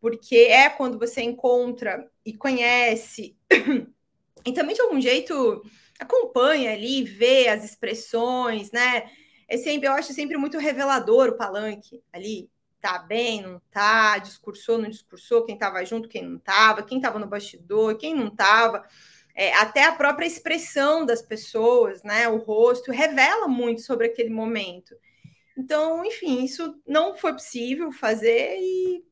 [0.00, 3.36] porque é quando você encontra e conhece,
[4.46, 5.62] e também de algum jeito
[5.98, 9.10] acompanha ali, vê as expressões, né?
[9.48, 12.50] É sempre, eu acho sempre muito revelador o palanque ali,
[12.84, 17.18] tá bem, não tá, discursou, não discursou, quem estava junto, quem não estava, quem estava
[17.18, 18.86] no bastidor, quem não estava.
[19.34, 24.94] É, até a própria expressão das pessoas, né, o rosto, revela muito sobre aquele momento.
[25.56, 29.02] Então, enfim, isso não foi possível fazer e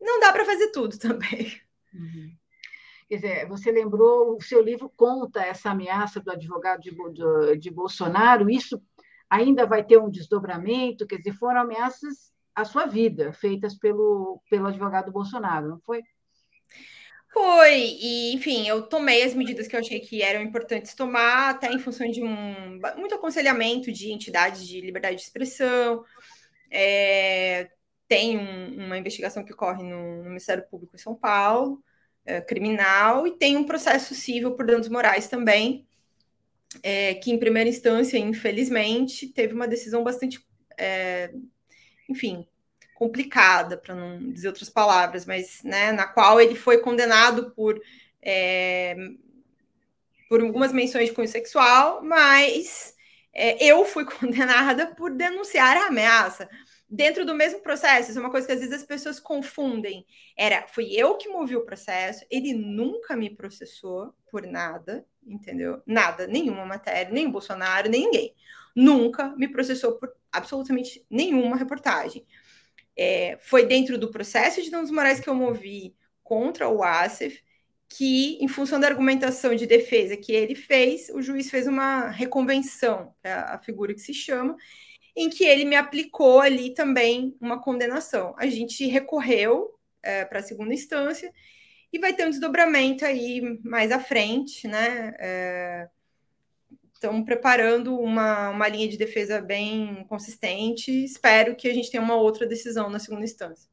[0.00, 1.52] não dá para fazer tudo também.
[1.92, 2.32] Uhum.
[3.10, 7.70] Quer dizer, você lembrou, o seu livro conta essa ameaça do advogado de, de, de
[7.70, 8.82] Bolsonaro, isso
[9.28, 14.66] ainda vai ter um desdobramento, quer dizer, foram ameaças a sua vida, feitas pelo, pelo
[14.66, 16.02] advogado Bolsonaro, não foi?
[17.30, 21.70] Foi, e enfim, eu tomei as medidas que eu achei que eram importantes tomar, até
[21.70, 26.02] em função de um muito aconselhamento de entidades de liberdade de expressão.
[26.70, 27.70] É,
[28.08, 31.82] tem um, uma investigação que corre no, no, Ministério Público em São Paulo,
[32.24, 35.86] é, criminal, e tem um processo civil por danos morais também,
[36.82, 40.40] é, que em primeira instância, infelizmente, teve uma decisão bastante
[40.78, 41.30] é,
[42.08, 42.46] enfim,
[42.94, 47.80] complicada, para não dizer outras palavras, mas né, na qual ele foi condenado por,
[48.20, 48.96] é,
[50.28, 52.94] por algumas menções de cunho sexual, mas
[53.32, 56.48] é, eu fui condenada por denunciar a ameaça.
[56.90, 60.06] Dentro do mesmo processo, isso é uma coisa que às vezes as pessoas confundem.
[60.36, 65.82] Era, fui eu que movi o processo, ele nunca me processou por nada, entendeu?
[65.86, 68.34] Nada, nenhuma matéria, nem o Bolsonaro, nem ninguém.
[68.78, 72.24] Nunca me processou por absolutamente nenhuma reportagem.
[72.96, 77.42] É, foi dentro do processo de danos morais que eu movi contra o ASEF
[77.88, 83.14] que, em função da argumentação de defesa que ele fez, o juiz fez uma reconvenção,
[83.24, 84.56] é a figura que se chama,
[85.16, 88.34] em que ele me aplicou ali também uma condenação.
[88.38, 91.32] A gente recorreu é, para a segunda instância
[91.92, 95.14] e vai ter um desdobramento aí mais à frente, né?
[95.18, 95.88] É,
[96.98, 100.90] estão preparando uma, uma linha de defesa bem consistente.
[100.90, 103.70] Espero que a gente tenha uma outra decisão na segunda instância.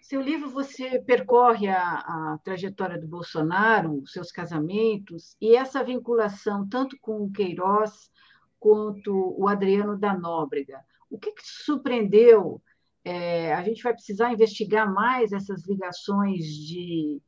[0.00, 6.96] Seu livro você percorre a, a trajetória do Bolsonaro, seus casamentos e essa vinculação tanto
[7.00, 8.10] com o Queiroz
[8.58, 10.80] quanto o Adriano da Nóbrega.
[11.08, 12.62] O que, que te surpreendeu?
[13.04, 17.20] É, a gente vai precisar investigar mais essas ligações de,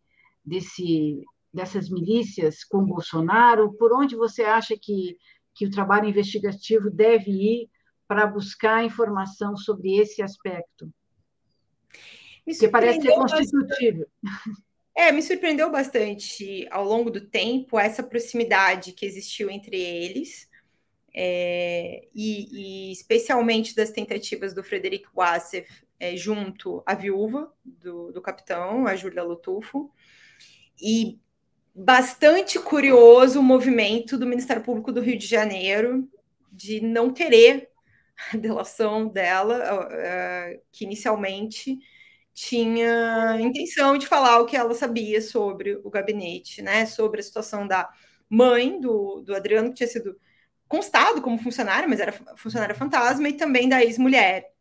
[0.45, 3.73] desse dessas milícias com Bolsonaro?
[3.75, 5.17] Por onde você acha que,
[5.55, 7.71] que o trabalho investigativo deve ir
[8.09, 10.93] para buscar informação sobre esse aspecto?
[12.45, 14.07] Que parece ser constitutivo.
[14.95, 20.51] É, me surpreendeu bastante ao longo do tempo essa proximidade que existiu entre eles,
[21.15, 28.21] é, e, e, especialmente das tentativas do Frederic Wassef é, junto à viúva do, do
[28.21, 29.91] capitão, a Júlia Lutufo,
[30.81, 31.21] e
[31.75, 36.09] bastante curioso o movimento do Ministério Público do Rio de Janeiro
[36.51, 37.71] de não querer
[38.33, 41.79] a delação dela, uh, que inicialmente
[42.35, 46.87] tinha intenção de falar o que ela sabia sobre o gabinete, né?
[46.87, 47.91] Sobre a situação da
[48.29, 50.17] mãe do, do Adriano, que tinha sido
[50.67, 54.52] constado como funcionária, mas era funcionária fantasma, e também da ex-mulher.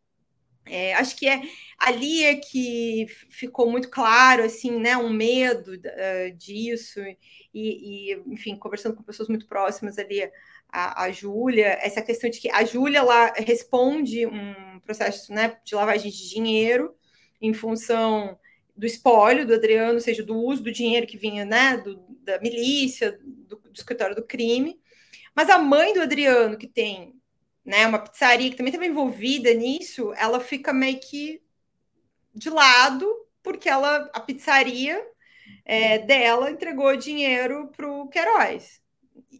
[0.64, 1.42] É, acho que é
[1.76, 7.16] ali é que ficou muito claro assim, né, um medo uh, disso e,
[7.52, 10.22] e, enfim, conversando com pessoas muito próximas ali
[10.68, 15.74] a, a Júlia, essa questão de que a Júlia ela responde um processo, né, de
[15.74, 16.94] lavagem de dinheiro
[17.40, 18.38] em função
[18.76, 22.40] do espólio do Adriano, ou seja, do uso do dinheiro que vinha né, do, da
[22.40, 24.80] milícia, do, do, escritório do crime.
[25.34, 27.14] Mas a mãe do Adriano, que tem
[27.64, 31.42] né, uma pizzaria que também estava envolvida nisso, ela fica meio que
[32.34, 33.06] de lado,
[33.42, 35.04] porque ela, a pizzaria
[35.64, 38.80] é, dela entregou dinheiro para o Queiroz.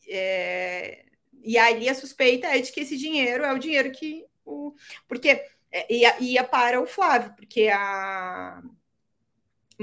[0.09, 1.05] É,
[1.43, 4.25] e aí a suspeita é de que esse dinheiro é o dinheiro que.
[4.45, 4.75] O,
[5.09, 8.62] porque é, ia, ia para o Flávio, porque a,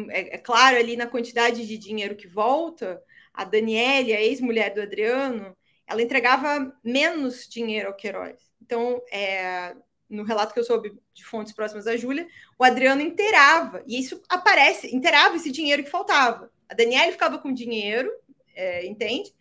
[0.10, 3.02] é, é, claro ali na quantidade de dinheiro que volta,
[3.34, 5.56] a Daniele, a ex-mulher do Adriano,
[5.90, 8.40] ela entregava menos dinheiro ao Queiroz.
[8.62, 9.76] Então, é,
[10.10, 12.28] no relato que eu soube de fontes próximas à Júlia,
[12.58, 16.52] o Adriano inteirava, e isso aparece, inteirava esse dinheiro que faltava.
[16.68, 18.12] A Daniele ficava com dinheiro,
[18.56, 19.34] é, entende?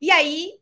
[0.00, 0.58] E aí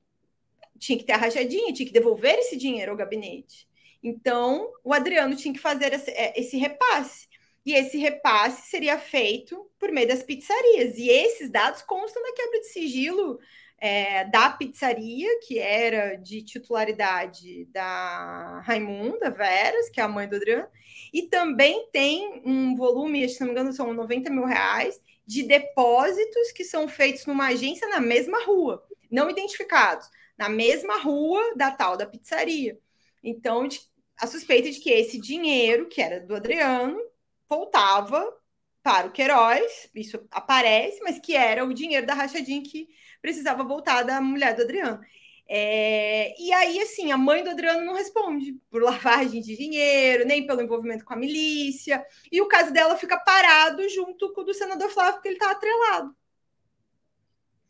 [0.79, 3.69] tinha que ter a rachadinha, tinha que devolver esse dinheiro ao gabinete.
[4.03, 7.27] Então, o Adriano tinha que fazer esse, é, esse repasse.
[7.65, 10.99] E esse repasse seria feito por meio das pizzarias.
[10.99, 13.41] E esses dados constam na quebra de sigilo
[13.85, 20.37] é, da pizzaria, que era de titularidade da Raimunda Veras, que é a mãe do
[20.37, 20.67] Adriano,
[21.13, 26.51] e também tem um volume, se não me engano, são 90 mil reais, de depósitos
[26.53, 30.09] que são feitos numa agência na mesma rua, não identificados,
[30.39, 32.79] na mesma rua da tal da pizzaria.
[33.23, 33.69] Então,
[34.17, 36.99] a suspeita de que esse dinheiro, que era do Adriano,
[37.47, 38.35] voltava
[38.85, 42.87] para o Queiroz, isso aparece, mas que era o dinheiro da rachadinha que
[43.23, 45.01] precisava voltar da mulher do Adriano.
[45.49, 50.47] É, e aí, assim, a mãe do Adriano não responde por lavagem de dinheiro, nem
[50.47, 54.53] pelo envolvimento com a milícia, e o caso dela fica parado junto com o do
[54.53, 56.15] senador Flávio, porque ele está atrelado.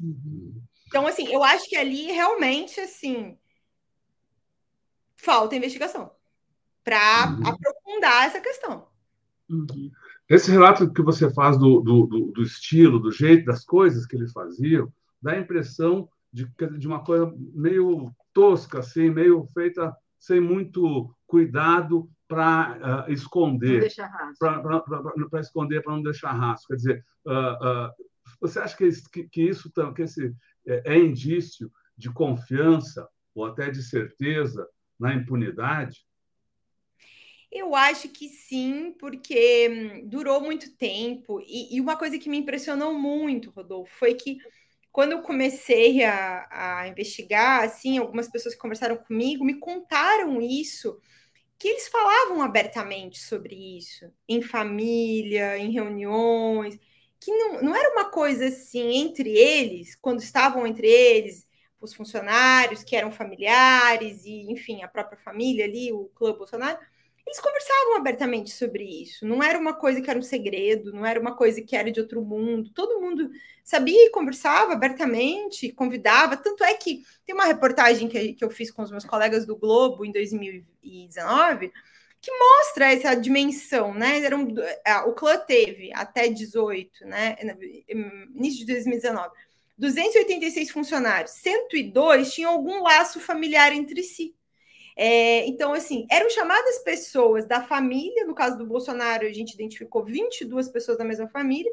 [0.01, 0.61] Uhum.
[0.89, 3.39] Então, assim, eu acho que ali realmente, assim,
[5.15, 6.13] falta investigação
[6.83, 7.47] para uhum.
[7.47, 8.89] aprofundar essa questão.
[9.49, 9.93] Uhum.
[10.29, 14.17] Esse relato que você faz do, do, do, do, estilo, do jeito, das coisas que
[14.17, 20.41] eles faziam, dá a impressão de, de uma coisa meio tosca, assim, meio feita sem
[20.41, 23.81] muito cuidado para uh, esconder.
[25.31, 26.69] Para esconder, para não deixar rastro.
[26.69, 27.91] Quer dizer, uh, uh,
[28.41, 30.35] você acha que, que, que isso que esse,
[30.67, 34.67] é, é indício de confiança ou até de certeza
[34.99, 36.07] na impunidade?
[37.55, 39.69] Eu acho que sim, porque
[40.03, 41.41] hum, durou muito tempo.
[41.41, 44.39] E, e, uma coisa que me impressionou muito, Rodolfo, foi que
[44.91, 50.99] quando eu comecei a, a, investigar, assim, algumas pessoas que conversaram comigo me contaram isso,
[51.59, 56.79] que eles falavam abertamente sobre isso, em família, em reuniões,
[57.21, 61.47] que não, não era uma coisa assim entre eles, quando estavam entre eles,
[61.81, 66.79] os funcionários que eram familiares e, enfim, a própria família ali, o clã Bolsonaro
[67.27, 69.27] eles conversavam abertamente sobre isso.
[69.27, 72.01] Não era uma coisa que era um segredo, não era uma coisa que era de
[72.01, 72.71] outro mundo.
[72.75, 73.31] Todo mundo
[73.63, 76.37] sabia e conversava abertamente, convidava.
[76.37, 79.57] Tanto é que tem uma reportagem que, que eu fiz com os meus colegas do
[79.57, 81.73] Globo em 2019
[82.25, 84.25] que mostra essa dimensão, né?
[84.25, 84.49] Era um,
[85.07, 87.37] o clã teve até 18, né?
[88.35, 89.31] Início de 2019.
[89.77, 94.35] 286 funcionários, 102 tinham algum laço familiar entre si.
[94.97, 100.05] É, então, assim, eram chamadas pessoas da família, no caso do Bolsonaro, a gente identificou
[100.05, 101.73] 22 pessoas da mesma família,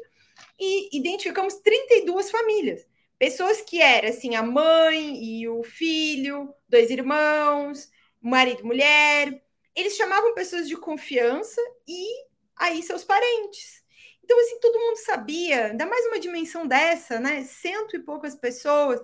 [0.58, 2.86] e identificamos 32 famílias.
[3.18, 7.88] Pessoas que eram, assim, a mãe e o filho, dois irmãos,
[8.20, 9.42] marido e mulher.
[9.74, 12.04] Eles chamavam pessoas de confiança e
[12.56, 13.82] aí seus parentes.
[14.24, 17.42] Então, assim, todo mundo sabia, ainda mais uma dimensão dessa, né?
[17.44, 19.00] Cento e poucas pessoas.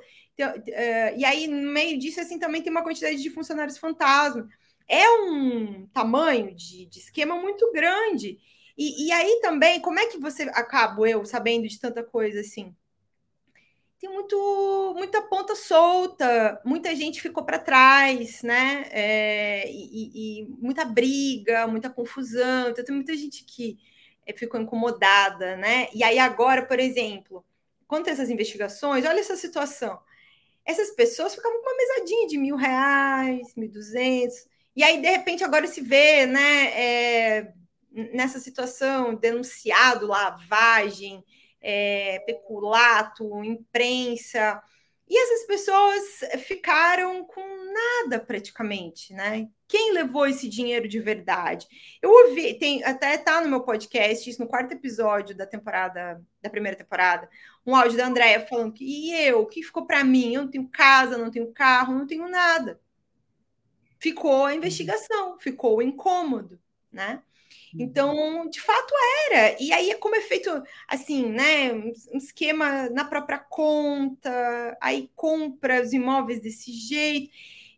[0.46, 4.48] Uh, e aí, no meio disso, assim, também tem uma quantidade de funcionários fantasma.
[4.88, 8.38] é um tamanho de, de esquema muito grande.
[8.76, 12.74] E, e, aí também, como é que você acabo eu sabendo de tanta coisa assim?
[14.00, 18.84] Tem muito, muita ponta solta, muita gente ficou para trás, né?
[18.92, 22.70] É, e, e, muita briga, muita confusão.
[22.70, 23.76] Então, tem muita gente que
[24.24, 25.88] é, ficou incomodada, né?
[25.92, 27.44] E aí, agora, por exemplo,
[27.88, 29.98] quanto essas investigações, olha essa situação.
[30.68, 34.46] Essas pessoas ficavam com uma mesadinha de mil reais, mil duzentos,
[34.76, 36.66] e aí, de repente, agora se vê, né?
[36.80, 37.52] É,
[38.14, 41.24] nessa situação, denunciado lavagem,
[41.60, 44.62] é, peculato, imprensa,
[45.08, 47.42] e essas pessoas ficaram com
[47.72, 49.48] nada praticamente, né?
[49.66, 51.66] Quem levou esse dinheiro de verdade?
[52.02, 56.50] Eu ouvi, tem até tá no meu podcast, isso no quarto episódio da temporada, da
[56.50, 57.28] primeira temporada,
[57.68, 60.32] um áudio da Andréia falando que e eu, o que ficou para mim?
[60.32, 62.80] Eu não tenho casa, não tenho carro, não tenho nada.
[63.98, 66.58] Ficou a investigação, ficou o incômodo,
[66.90, 67.22] né?
[67.74, 67.82] Uhum.
[67.82, 68.94] Então, de fato
[69.26, 69.54] era.
[69.60, 70.50] E aí, como é feito,
[70.88, 71.70] assim, né?
[71.74, 77.30] Um esquema na própria conta, aí compra os imóveis desse jeito.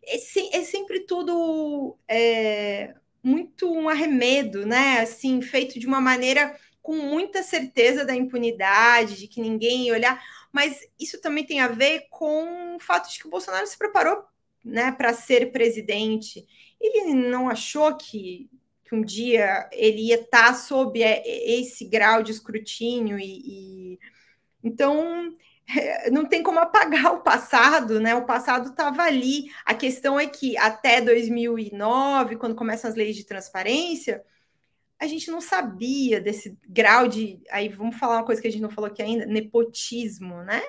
[0.05, 5.01] É, é sempre tudo é, muito um arremedo, né?
[5.01, 10.23] Assim, feito de uma maneira com muita certeza da impunidade, de que ninguém ia olhar.
[10.51, 14.23] Mas isso também tem a ver com o fato de que o Bolsonaro se preparou
[14.63, 16.45] né, para ser presidente.
[16.79, 18.49] Ele não achou que
[18.91, 23.99] que um dia ele ia estar tá sob é, esse grau de escrutínio e, e...
[24.61, 25.33] então
[26.11, 28.13] não tem como apagar o passado, né?
[28.15, 29.49] O passado estava ali.
[29.65, 34.23] A questão é que até 2009, quando começam as leis de transparência,
[35.01, 37.41] a gente não sabia desse grau de.
[37.49, 40.61] Aí vamos falar uma coisa que a gente não falou aqui ainda: nepotismo, né?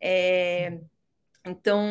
[0.00, 0.78] É,
[1.44, 1.82] então,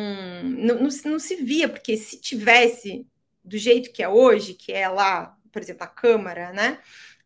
[0.44, 3.06] não, não, não se via, porque se tivesse
[3.44, 6.78] do jeito que é hoje, que é lá por exemplo, a Câmara, né?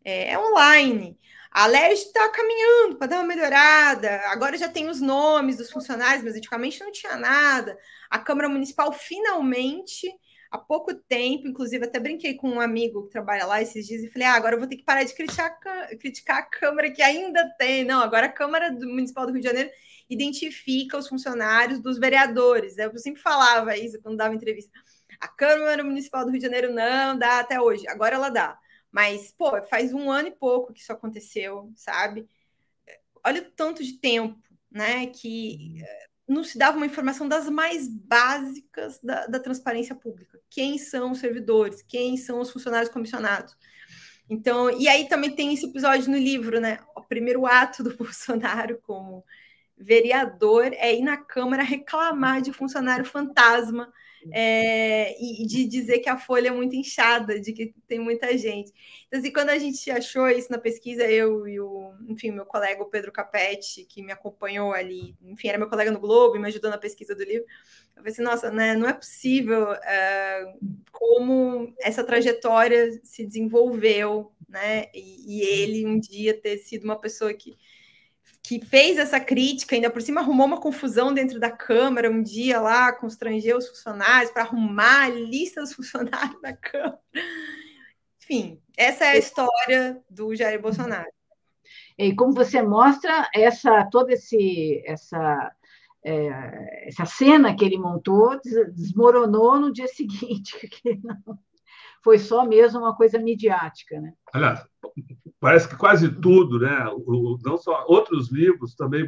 [0.03, 1.17] É, é online.
[1.49, 4.21] A LERJ está caminhando para dar uma melhorada.
[4.25, 7.77] Agora já tem os nomes dos funcionários, mas antigamente não tinha nada.
[8.09, 10.13] A Câmara Municipal finalmente,
[10.51, 14.09] há pouco tempo, inclusive até brinquei com um amigo que trabalha lá esses dias e
[14.09, 15.59] falei: ah, agora eu vou ter que parar de criticar,
[15.99, 17.83] criticar a Câmara que ainda tem.
[17.83, 19.69] Não, agora a Câmara Municipal do Rio de Janeiro
[20.09, 22.77] identifica os funcionários dos vereadores.
[22.77, 24.71] Eu sempre falava isso quando dava entrevista.
[25.19, 28.57] A Câmara Municipal do Rio de Janeiro não dá até hoje, agora ela dá.
[28.91, 32.27] Mas, pô, faz um ano e pouco que isso aconteceu, sabe?
[33.23, 34.39] Olha o tanto de tempo,
[34.71, 35.07] né?
[35.07, 40.39] Que eh, não se dava uma informação das mais básicas da, da transparência pública.
[40.49, 41.81] Quem são os servidores?
[41.81, 43.55] Quem são os funcionários comissionados?
[44.29, 46.79] Então, e aí também tem esse episódio no livro, né?
[46.95, 49.23] O primeiro ato do Bolsonaro como
[49.77, 53.93] vereador é ir na Câmara reclamar de funcionário fantasma
[54.31, 58.73] é, e de dizer que a folha é muito inchada, de que tem muita gente.
[59.07, 62.81] Então, assim, quando a gente achou isso na pesquisa, eu e o, enfim, meu colega
[62.81, 66.47] o Pedro Capete, que me acompanhou ali, enfim, era meu colega no Globo e me
[66.47, 67.45] ajudou na pesquisa do livro,
[67.95, 70.53] eu falei assim, nossa, né, não é possível é,
[70.91, 77.33] como essa trajetória se desenvolveu, né, e, e ele um dia ter sido uma pessoa
[77.33, 77.57] que
[78.47, 82.61] que fez essa crítica, ainda por cima arrumou uma confusão dentro da Câmara um dia
[82.61, 86.97] lá, constrangeu os funcionários para arrumar a lista dos funcionários da Câmara.
[88.23, 91.11] Enfim, essa é a história do Jair Bolsonaro.
[91.97, 95.51] E como você mostra, essa toda esse, essa,
[96.05, 98.39] é, essa cena que ele montou
[98.73, 101.37] desmoronou no dia seguinte, que não,
[102.03, 103.99] foi só mesmo uma coisa midiática.
[103.99, 104.13] Né?
[104.33, 104.65] Aliás,
[105.39, 106.87] parece que quase tudo, né?
[107.05, 109.05] O, não só outros livros também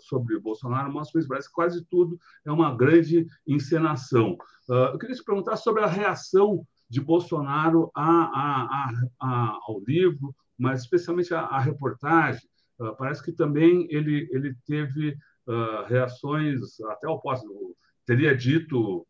[0.00, 1.28] sobre Bolsonaro mostram isso.
[1.28, 4.36] Parece que quase tudo é uma grande encenação.
[4.68, 8.90] Uh, eu queria te perguntar sobre a reação de Bolsonaro a, a,
[9.20, 12.48] a, ao livro, mas especialmente à reportagem.
[12.78, 15.16] Uh, parece que também ele ele teve
[15.46, 17.46] uh, reações até oposto.
[18.04, 19.06] Teria dito,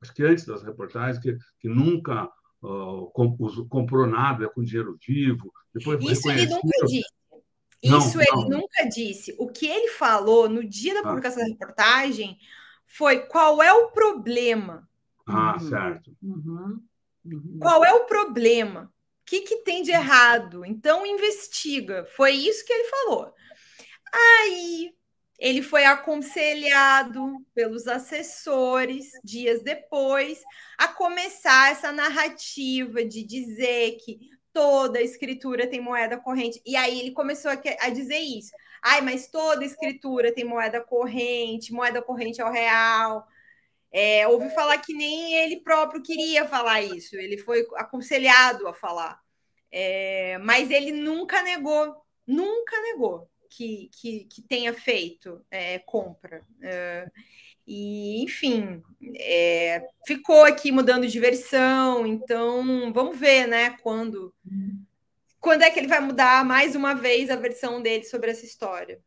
[0.00, 2.30] acho que antes das reportagens, que, que nunca
[2.62, 3.10] uh,
[3.68, 5.52] comprou nada com dinheiro vivo.
[5.74, 7.18] Depois Isso ele nunca disse.
[7.80, 8.58] Isso não, ele não.
[8.60, 9.34] nunca disse.
[9.38, 11.04] O que ele falou no dia da ah.
[11.04, 11.44] publicação ah.
[11.44, 12.38] da reportagem
[12.86, 14.88] foi qual é o problema.
[15.26, 15.68] Ah, uhum.
[15.68, 16.16] certo.
[16.22, 16.82] Uhum.
[17.24, 17.58] Uhum.
[17.60, 18.84] Qual é o problema?
[18.84, 20.64] O que, que tem de errado?
[20.64, 22.06] Então investiga.
[22.16, 23.32] Foi isso que ele falou.
[24.12, 24.94] Aí
[25.38, 30.42] ele foi aconselhado pelos assessores dias depois
[30.76, 34.18] a começar essa narrativa de dizer que
[34.52, 36.60] toda escritura tem moeda corrente.
[36.66, 38.50] E aí ele começou a, a dizer isso.
[38.82, 43.24] Ai, mas toda escritura tem moeda corrente, moeda corrente é o real.
[43.92, 49.20] É, ouvi falar que nem ele próprio queria falar isso, ele foi aconselhado a falar.
[49.70, 56.42] É, mas ele nunca negou, nunca negou que, que, que tenha feito é, compra.
[56.62, 57.10] É,
[57.66, 58.82] e, enfim,
[59.16, 64.32] é, ficou aqui mudando de versão, então vamos ver, né, quando,
[65.38, 68.98] quando é que ele vai mudar mais uma vez a versão dele sobre essa história.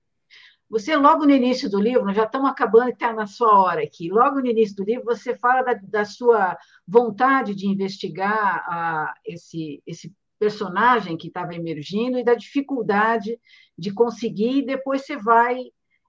[0.69, 4.39] Você, logo no início do livro, já estamos acabando está na sua hora aqui, logo
[4.39, 10.15] no início do livro, você fala da, da sua vontade de investigar a, esse, esse
[10.39, 13.37] personagem que estava emergindo e da dificuldade
[13.81, 15.57] de conseguir, e depois você vai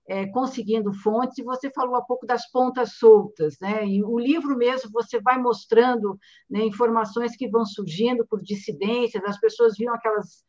[0.06, 3.86] é, conseguindo fontes, e você falou há pouco das pontas soltas, né?
[3.86, 6.18] E o livro mesmo você vai mostrando
[6.50, 10.44] né, informações que vão surgindo por dissidências, as pessoas viam aquelas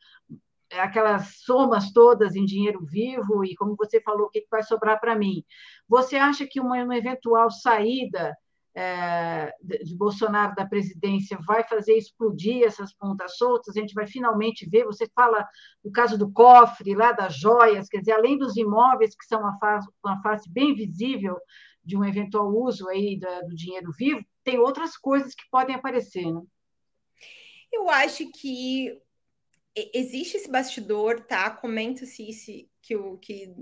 [0.80, 5.16] aquelas somas todas em dinheiro vivo e como você falou o que vai sobrar para
[5.16, 5.44] mim
[5.88, 8.36] você acha que uma, uma eventual saída
[8.76, 14.68] é, de Bolsonaro da presidência vai fazer explodir essas pontas soltas, a gente vai finalmente
[14.68, 14.86] ver.
[14.86, 15.48] Você fala
[15.84, 19.58] do caso do cofre, lá das joias, quer dizer, além dos imóveis, que são uma
[19.60, 21.38] face, uma face bem visível
[21.84, 26.32] de um eventual uso aí do, do dinheiro vivo, tem outras coisas que podem aparecer,
[26.32, 26.42] né?
[27.72, 29.02] Eu acho que
[29.94, 31.50] existe esse bastidor, tá?
[31.50, 33.54] Comenta-se que o que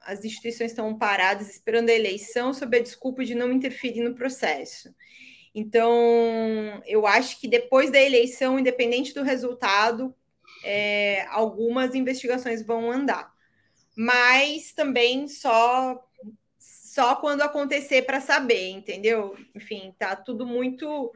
[0.00, 4.94] as instituições estão paradas esperando a eleição sob a desculpa de não interferir no processo.
[5.54, 5.92] Então,
[6.86, 10.14] eu acho que depois da eleição, independente do resultado,
[10.64, 13.32] é, algumas investigações vão andar.
[13.96, 16.02] Mas também só
[16.58, 19.36] só quando acontecer para saber, entendeu?
[19.54, 21.12] Enfim, tá tudo muito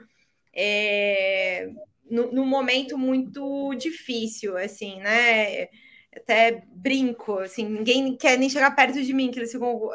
[0.55, 1.68] é,
[2.09, 5.68] no momento muito difícil, assim, né?
[6.17, 9.93] Até brinco, assim, ninguém quer nem chegar perto de mim, que eles ficam uh,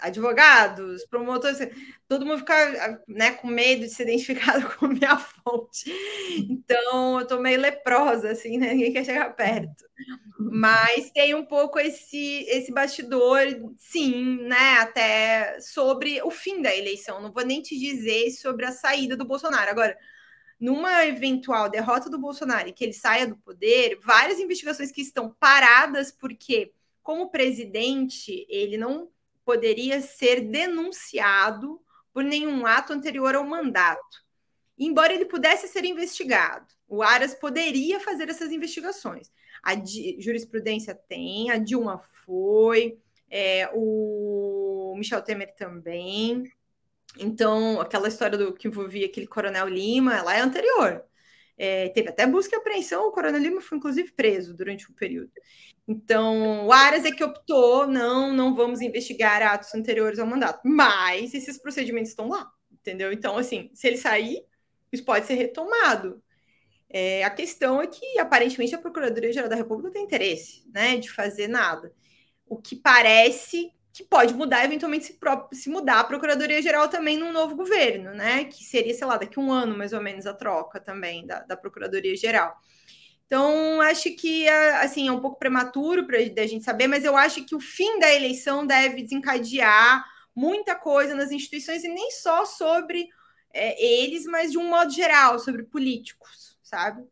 [0.00, 1.58] advogados, promotores,
[2.06, 5.92] todo mundo fica né, com medo de ser identificado com minha fonte.
[6.48, 8.72] Então, eu tô meio leprosa, assim, né?
[8.72, 9.84] Ninguém quer chegar perto.
[10.38, 13.40] Mas tem um pouco esse, esse bastidor,
[13.76, 14.78] sim, né?
[14.80, 17.20] Até sobre o fim da eleição.
[17.20, 19.70] Não vou nem te dizer sobre a saída do Bolsonaro.
[19.70, 19.96] Agora,
[20.58, 25.34] numa eventual derrota do Bolsonaro e que ele saia do poder, várias investigações que estão
[25.38, 29.08] paradas porque, como presidente, ele não
[29.44, 31.80] poderia ser denunciado
[32.12, 34.26] por nenhum ato anterior ao mandato.
[34.78, 39.30] Embora ele pudesse ser investigado, o Aras poderia fazer essas investigações.
[39.62, 39.74] A
[40.18, 42.98] jurisprudência tem, a Dilma foi,
[43.30, 46.44] é, o Michel Temer também.
[47.18, 51.04] Então, aquela história do que envolvia aquele Coronel Lima, ela é anterior.
[51.56, 55.32] É, teve até busca e apreensão, o Coronel Lima foi inclusive preso durante o período.
[55.88, 61.34] Então, o Aras é que optou, não, não vamos investigar atos anteriores ao mandato, mas
[61.34, 63.12] esses procedimentos estão lá, entendeu?
[63.12, 64.44] Então, assim, se ele sair,
[64.92, 66.22] isso pode ser retomado.
[66.88, 71.48] É, a questão é que, aparentemente, a Procuradoria-Geral da República tem interesse, né, de fazer
[71.48, 71.92] nada.
[72.46, 75.18] O que parece que pode mudar, eventualmente, se,
[75.52, 78.44] se mudar a Procuradoria-Geral também num novo governo, né?
[78.44, 81.56] Que seria, sei lá, daqui um ano, mais ou menos, a troca também da, da
[81.56, 82.56] Procuradoria-Geral.
[83.26, 87.44] Então, acho que assim, é um pouco prematuro para a gente saber, mas eu acho
[87.44, 93.08] que o fim da eleição deve desencadear muita coisa nas instituições, e nem só sobre
[93.52, 97.02] é, eles, mas de um modo geral, sobre políticos, sabe?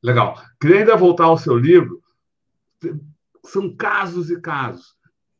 [0.00, 0.40] Legal.
[0.60, 2.00] Queria ainda voltar ao seu livro
[3.44, 4.94] são casos e casos.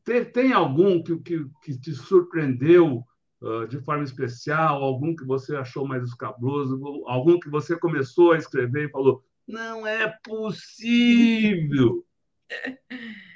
[0.05, 3.03] Tem, tem algum que, que, que te surpreendeu
[3.41, 4.83] uh, de forma especial?
[4.83, 6.81] Algum que você achou mais escabroso?
[7.07, 12.05] Algum que você começou a escrever e falou: não é possível?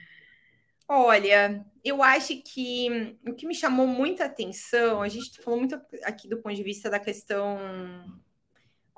[0.91, 6.27] Olha, eu acho que o que me chamou muita atenção, a gente falou muito aqui
[6.27, 7.59] do ponto de vista da questão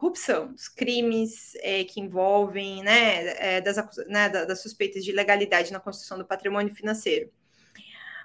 [0.00, 3.76] corrupção, dos crimes é, que envolvem, né, é, das,
[4.08, 7.30] né, das suspeitas de ilegalidade na construção do patrimônio financeiro.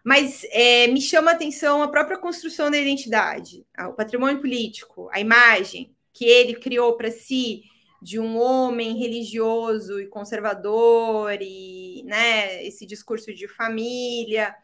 [0.02, 5.20] Mas é, me chama a atenção a própria construção da identidade, o patrimônio político, a
[5.20, 7.64] imagem que ele criou para si
[8.02, 14.56] de um homem religioso e conservador e né, esse discurso de família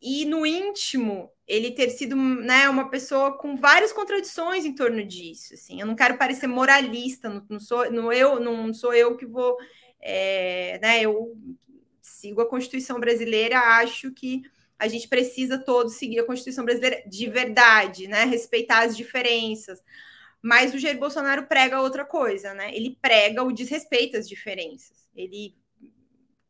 [0.00, 5.54] e no íntimo ele ter sido né, uma pessoa com várias contradições em torno disso.
[5.54, 9.26] Assim, eu não quero parecer moralista, não, não sou, não eu, não sou eu que
[9.26, 9.56] vou,
[10.00, 11.02] é, né?
[11.02, 11.36] Eu
[12.00, 14.42] sigo a Constituição brasileira, acho que
[14.78, 18.24] a gente precisa todos seguir a Constituição brasileira de verdade, né?
[18.24, 19.82] Respeitar as diferenças.
[20.40, 22.74] Mas o Jair Bolsonaro prega outra coisa, né?
[22.74, 25.06] Ele prega o desrespeito às diferenças.
[25.14, 25.54] Ele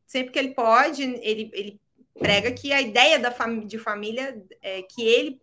[0.07, 1.80] sempre que ele pode, ele, ele
[2.21, 5.41] prega que a ideia da fam de família é, que ele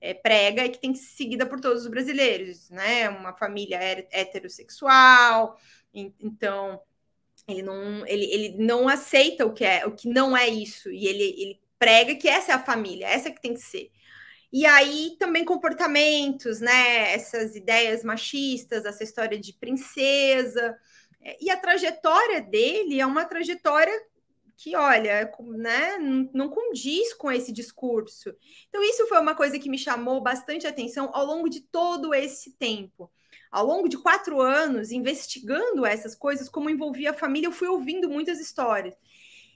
[0.00, 3.08] é, prega é que tem que ser seguida por todos os brasileiros, né?
[3.08, 3.78] Uma família
[4.12, 5.58] heterossexual,
[5.94, 6.80] então
[7.48, 11.06] ele não, ele, ele não aceita o que é o que não é isso, e
[11.06, 13.90] ele, ele prega que essa é a família, essa que tem que ser.
[14.52, 17.12] E aí também comportamentos, né?
[17.12, 20.76] Essas ideias machistas, essa história de princesa.
[21.40, 23.92] E a trajetória dele é uma trajetória
[24.60, 25.96] que, olha, né,
[26.34, 28.36] não condiz com esse discurso.
[28.68, 32.52] Então, isso foi uma coisa que me chamou bastante atenção ao longo de todo esse
[32.58, 33.10] tempo.
[33.50, 38.10] Ao longo de quatro anos, investigando essas coisas, como envolvia a família, eu fui ouvindo
[38.10, 38.94] muitas histórias.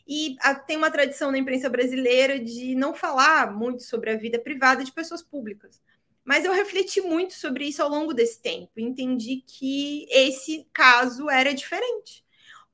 [0.08, 4.38] E a, tem uma tradição na imprensa brasileira de não falar muito sobre a vida
[4.38, 5.82] privada de pessoas públicas.
[6.24, 8.72] Mas eu refleti muito sobre isso ao longo desse tempo.
[8.78, 12.23] Entendi que esse caso era diferente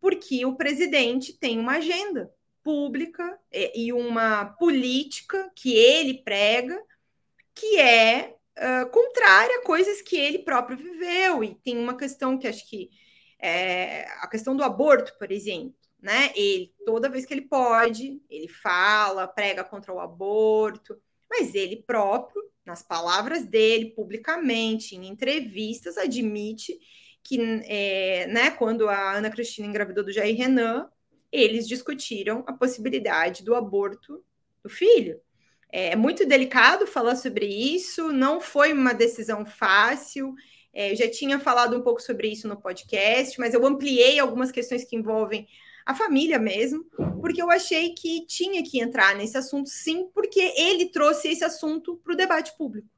[0.01, 2.33] porque o presidente tem uma agenda
[2.63, 6.81] pública e uma política que ele prega
[7.55, 11.45] que é uh, contrária a coisas que ele próprio viveu.
[11.45, 12.91] E tem uma questão que acho que
[13.39, 15.75] é a questão do aborto, por exemplo.
[16.01, 16.33] Né?
[16.35, 20.97] Ele, toda vez que ele pode, ele fala, prega contra o aborto,
[21.29, 26.79] mas ele próprio, nas palavras dele, publicamente, em entrevistas, admite
[27.23, 30.89] que é, né, quando a Ana Cristina engravidou do Jair Renan,
[31.31, 34.23] eles discutiram a possibilidade do aborto
[34.63, 35.21] do filho.
[35.73, 40.35] É muito delicado falar sobre isso, não foi uma decisão fácil.
[40.73, 44.51] É, eu já tinha falado um pouco sobre isso no podcast, mas eu ampliei algumas
[44.51, 45.47] questões que envolvem
[45.87, 46.85] a família mesmo,
[47.21, 51.97] porque eu achei que tinha que entrar nesse assunto, sim, porque ele trouxe esse assunto
[52.03, 52.89] para o debate público.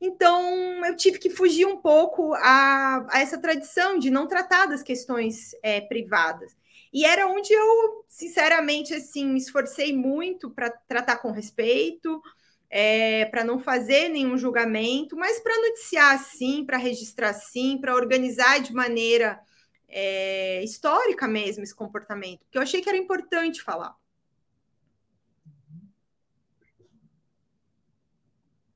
[0.00, 4.82] Então, eu tive que fugir um pouco a, a essa tradição de não tratar das
[4.82, 6.56] questões é, privadas.
[6.92, 12.22] E era onde eu, sinceramente, assim, me esforcei muito para tratar com respeito,
[12.70, 18.60] é, para não fazer nenhum julgamento, mas para noticiar sim, para registrar sim, para organizar
[18.60, 19.40] de maneira
[19.88, 23.97] é, histórica mesmo esse comportamento, porque eu achei que era importante falar.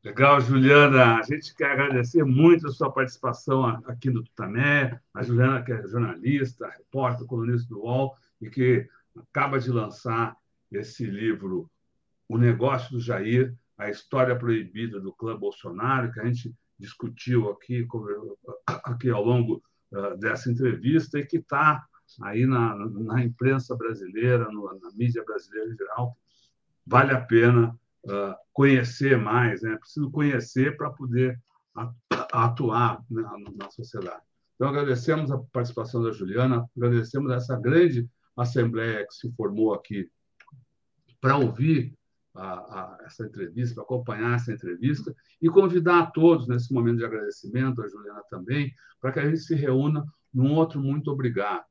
[0.04, 1.18] Legal, Juliana.
[1.18, 5.00] A gente quer agradecer muito a sua participação aqui no Tutamé.
[5.14, 10.36] A Juliana, que é jornalista, repórter, colunista do UOL, e que acaba de lançar
[10.72, 11.70] esse livro,
[12.28, 17.86] O Negócio do Jair, a história proibida do clã Bolsonaro, que a gente discutiu aqui,
[18.66, 21.86] aqui ao longo uh, dessa entrevista e que está
[22.22, 26.16] aí na, na imprensa brasileira, no, na mídia brasileira em geral.
[26.84, 29.76] Vale a pena uh, conhecer mais, né?
[29.76, 31.40] preciso conhecer para poder
[32.32, 34.22] atuar na, na sociedade.
[34.54, 40.08] Então, agradecemos a participação da Juliana, agradecemos essa grande assembleia que se formou aqui
[41.20, 41.94] para ouvir
[42.34, 47.04] a, a, essa entrevista, para acompanhar essa entrevista e convidar a todos nesse momento de
[47.04, 51.64] agradecimento, a Juliana também, para que a gente se reúna num outro muito obrigado.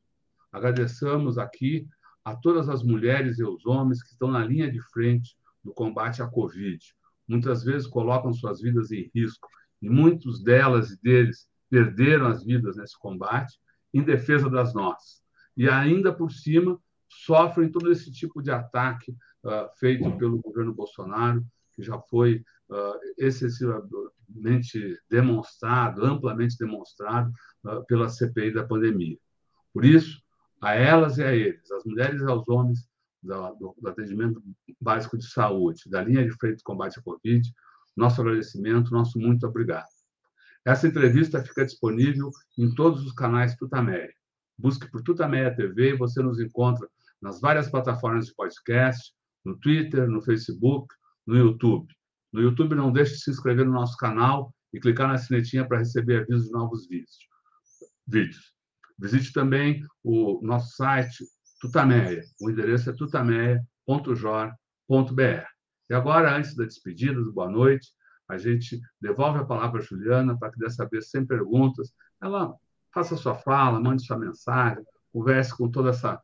[0.51, 1.87] Agradecemos aqui
[2.23, 6.21] a todas as mulheres e os homens que estão na linha de frente do combate
[6.21, 6.79] à Covid.
[7.27, 9.47] Muitas vezes colocam suas vidas em risco
[9.81, 13.57] e muitos delas e deles perderam as vidas nesse combate
[13.93, 15.21] em defesa das nossas.
[15.55, 19.11] E ainda por cima sofrem todo esse tipo de ataque
[19.43, 27.31] uh, feito pelo governo Bolsonaro, que já foi uh, excessivamente demonstrado, amplamente demonstrado
[27.65, 29.17] uh, pela CPI da pandemia.
[29.73, 30.21] Por isso,
[30.61, 32.87] a elas e a eles, às mulheres e aos homens,
[33.21, 34.41] do, do, atendimento
[34.79, 37.47] básico de saúde, da linha de frente de combate à Covid.
[37.95, 39.87] Nosso agradecimento, nosso muito obrigado.
[40.65, 44.13] Essa entrevista fica disponível em todos os canais Tutameia.
[44.57, 46.87] Busque por Tutameia TV e você nos encontra
[47.21, 49.13] nas várias plataformas de podcast,
[49.43, 50.93] no Twitter, no Facebook,
[51.25, 51.87] no YouTube.
[52.31, 55.79] No YouTube, não deixe de se inscrever no nosso canal e clicar na sinetinha para
[55.79, 58.51] receber avisos de novos vídeos.
[58.97, 61.25] Visite também o nosso site
[61.61, 62.23] Tutameia.
[62.41, 65.45] O endereço é tutameia.jor.br.
[65.89, 67.89] E agora, antes da despedida, do boa noite,
[68.27, 72.55] a gente devolve a palavra à Juliana para que dessa vez, sem perguntas, ela
[72.91, 74.83] faça sua fala, mande sua mensagem,
[75.13, 76.19] converse com todo essa,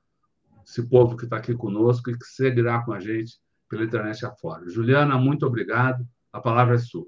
[0.65, 3.37] esse povo que está aqui conosco e que seguirá com a gente
[3.69, 4.67] pela internet afora.
[4.67, 6.03] Juliana, muito obrigado.
[6.33, 7.05] A palavra é sua.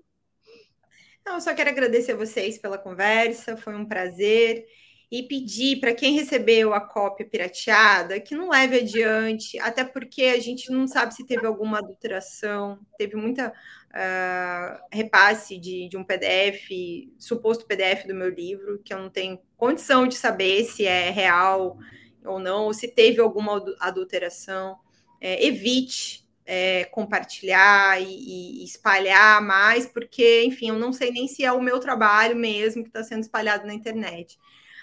[1.26, 4.66] Não, eu só quero agradecer a vocês pela conversa, foi um prazer
[5.12, 10.40] e pedir para quem recebeu a cópia pirateada que não leve adiante, até porque a
[10.40, 16.70] gente não sabe se teve alguma adulteração, teve muita uh, repasse de, de um PDF,
[17.18, 21.78] suposto PDF do meu livro, que eu não tenho condição de saber se é real
[22.24, 24.78] ou não, ou se teve alguma adulteração.
[25.22, 31.44] É, evite é, compartilhar e, e, espalhar mais, porque, enfim, eu não sei nem se
[31.44, 34.38] é o meu trabalho mesmo que está sendo espalhado na internet.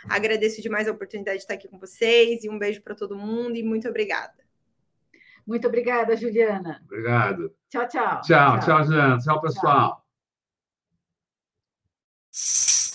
[0.08, 3.56] Agradeço demais a oportunidade de estar aqui com vocês e um beijo para todo mundo
[3.56, 4.34] e muito obrigada.
[5.46, 6.82] Muito obrigada, Juliana.
[6.84, 7.54] Obrigado.
[7.68, 8.20] Tchau, tchau.
[8.20, 9.18] Tchau, tchau, tchau Juliana.
[9.18, 10.06] Tchau, pessoal.
[12.32, 12.85] Tchau.